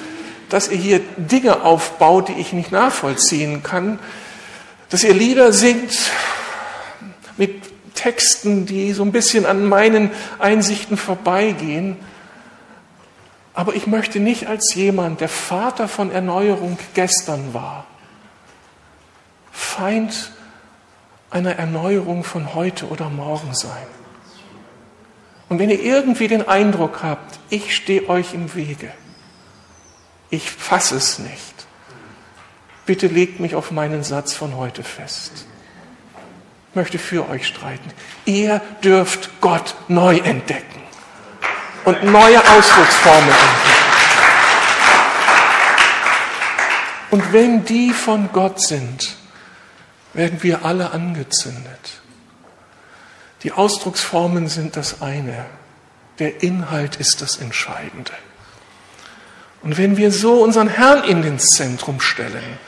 dass 0.48 0.68
ihr 0.68 0.76
hier 0.76 1.00
Dinge 1.16 1.62
aufbaut, 1.62 2.28
die 2.28 2.34
ich 2.34 2.52
nicht 2.52 2.70
nachvollziehen 2.70 3.62
kann, 3.62 3.98
dass 4.90 5.02
ihr 5.02 5.14
Lieder 5.14 5.52
singt 5.52 5.92
mit 7.36 7.62
Texten, 7.94 8.66
die 8.66 8.92
so 8.92 9.02
ein 9.02 9.12
bisschen 9.12 9.46
an 9.46 9.64
meinen 9.64 10.10
Einsichten 10.38 10.96
vorbeigehen. 10.96 11.96
Aber 13.54 13.74
ich 13.74 13.86
möchte 13.86 14.18
nicht 14.18 14.48
als 14.48 14.74
jemand, 14.74 15.20
der 15.20 15.28
Vater 15.28 15.86
von 15.86 16.10
Erneuerung 16.10 16.76
gestern 16.94 17.54
war, 17.54 17.86
Feind 19.52 20.32
einer 21.30 21.56
Erneuerung 21.56 22.24
von 22.24 22.54
heute 22.54 22.88
oder 22.88 23.08
morgen 23.08 23.54
sein. 23.54 23.86
Und 25.48 25.60
wenn 25.60 25.70
ihr 25.70 25.80
irgendwie 25.80 26.26
den 26.26 26.46
Eindruck 26.46 27.02
habt, 27.04 27.38
ich 27.50 27.74
stehe 27.74 28.08
euch 28.08 28.34
im 28.34 28.54
Wege, 28.56 28.92
ich 30.30 30.50
fasse 30.50 30.96
es 30.96 31.20
nicht, 31.20 31.66
bitte 32.86 33.06
legt 33.06 33.38
mich 33.38 33.54
auf 33.54 33.70
meinen 33.70 34.02
Satz 34.02 34.32
von 34.32 34.56
heute 34.56 34.82
fest. 34.82 35.46
Ich 36.70 36.76
möchte 36.76 36.98
für 36.98 37.28
euch 37.28 37.46
streiten. 37.46 37.90
Ihr 38.24 38.60
dürft 38.82 39.40
Gott 39.40 39.76
neu 39.86 40.18
entdecken 40.18 40.83
und 41.84 42.04
neue 42.04 42.40
Ausdrucksformen 42.40 43.28
entdecken. 43.28 43.84
Und 47.10 47.32
wenn 47.32 47.64
die 47.64 47.92
von 47.92 48.30
Gott 48.32 48.60
sind, 48.60 49.14
werden 50.14 50.42
wir 50.42 50.64
alle 50.64 50.90
angezündet. 50.90 52.00
Die 53.42 53.52
Ausdrucksformen 53.52 54.48
sind 54.48 54.76
das 54.76 55.02
eine, 55.02 55.44
der 56.18 56.42
Inhalt 56.42 56.96
ist 56.96 57.20
das 57.20 57.36
Entscheidende. 57.36 58.12
Und 59.62 59.78
wenn 59.78 59.96
wir 59.96 60.10
so 60.12 60.42
unseren 60.42 60.68
Herrn 60.68 61.04
in 61.04 61.22
den 61.22 61.38
Zentrum 61.38 62.00
stellen, 62.00 62.58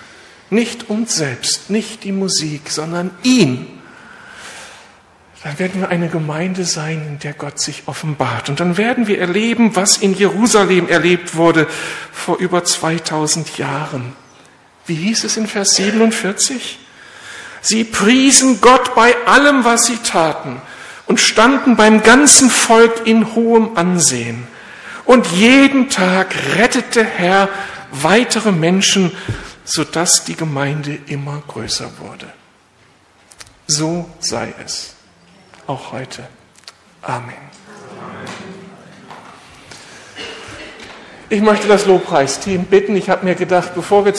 nicht 0.51 0.91
uns 0.91 1.17
selbst, 1.17 1.71
nicht 1.71 2.05
die 2.05 2.12
Musik, 2.12 2.71
sondern 2.71 3.11
ihn, 3.23 3.76
dann 5.47 5.61
werden 5.61 5.81
wir 5.81 5.91
eine 5.91 6.09
Gemeinde 6.09 6.65
sein, 6.65 7.07
in 7.07 7.19
der 7.21 7.33
Gott 7.33 7.61
sich 7.61 7.85
offenbart. 7.87 8.49
Und 8.49 8.59
dann 8.59 8.77
werden 8.77 9.07
wir 9.07 9.21
erleben, 9.21 9.77
was 9.77 9.97
in 9.97 10.13
Jerusalem 10.13 10.89
erlebt 10.89 11.37
wurde 11.37 11.69
vor 12.11 12.39
über 12.39 12.65
2000 12.65 13.57
Jahren. 13.57 14.17
Wie 14.87 14.97
hieß 14.97 15.23
es 15.23 15.37
in 15.37 15.47
Vers 15.47 15.77
47? 15.77 16.81
Sie 17.61 17.85
priesen 17.85 18.61
Gott 18.61 18.97
bei 18.97 19.15
allem, 19.29 19.65
was 19.65 19.87
sie 19.87 19.99
taten 19.99 20.61
und 21.07 21.21
standen 21.21 21.77
beim 21.77 22.03
ganzen 22.03 22.51
Volk 22.51 23.07
in 23.07 23.37
hohem 23.37 23.77
Ansehen. 23.77 24.49
Und 25.05 25.29
jeden 25.29 25.91
Tag 25.91 26.35
rettete 26.57 27.05
Herr 27.05 27.49
weitere 27.93 28.51
Menschen, 28.51 29.13
sodass 29.63 30.25
die 30.25 30.35
Gemeinde 30.35 30.99
immer 31.07 31.41
größer 31.47 31.89
wurde. 32.01 32.27
So 33.69 34.11
sei 34.19 34.53
es 34.65 34.96
auch 35.67 35.93
heute. 35.93 36.27
Amen. 37.03 37.35
Ich 41.29 41.43
möchte 41.43 41.67
das 41.67 41.87
Lobpreisteam 41.87 42.64
bitten. 42.64 42.95
Ich 42.95 43.11
habe 43.11 43.25
mir 43.25 43.35
gedacht, 43.35 43.75
bevor 43.75 44.05
wir 44.05 44.12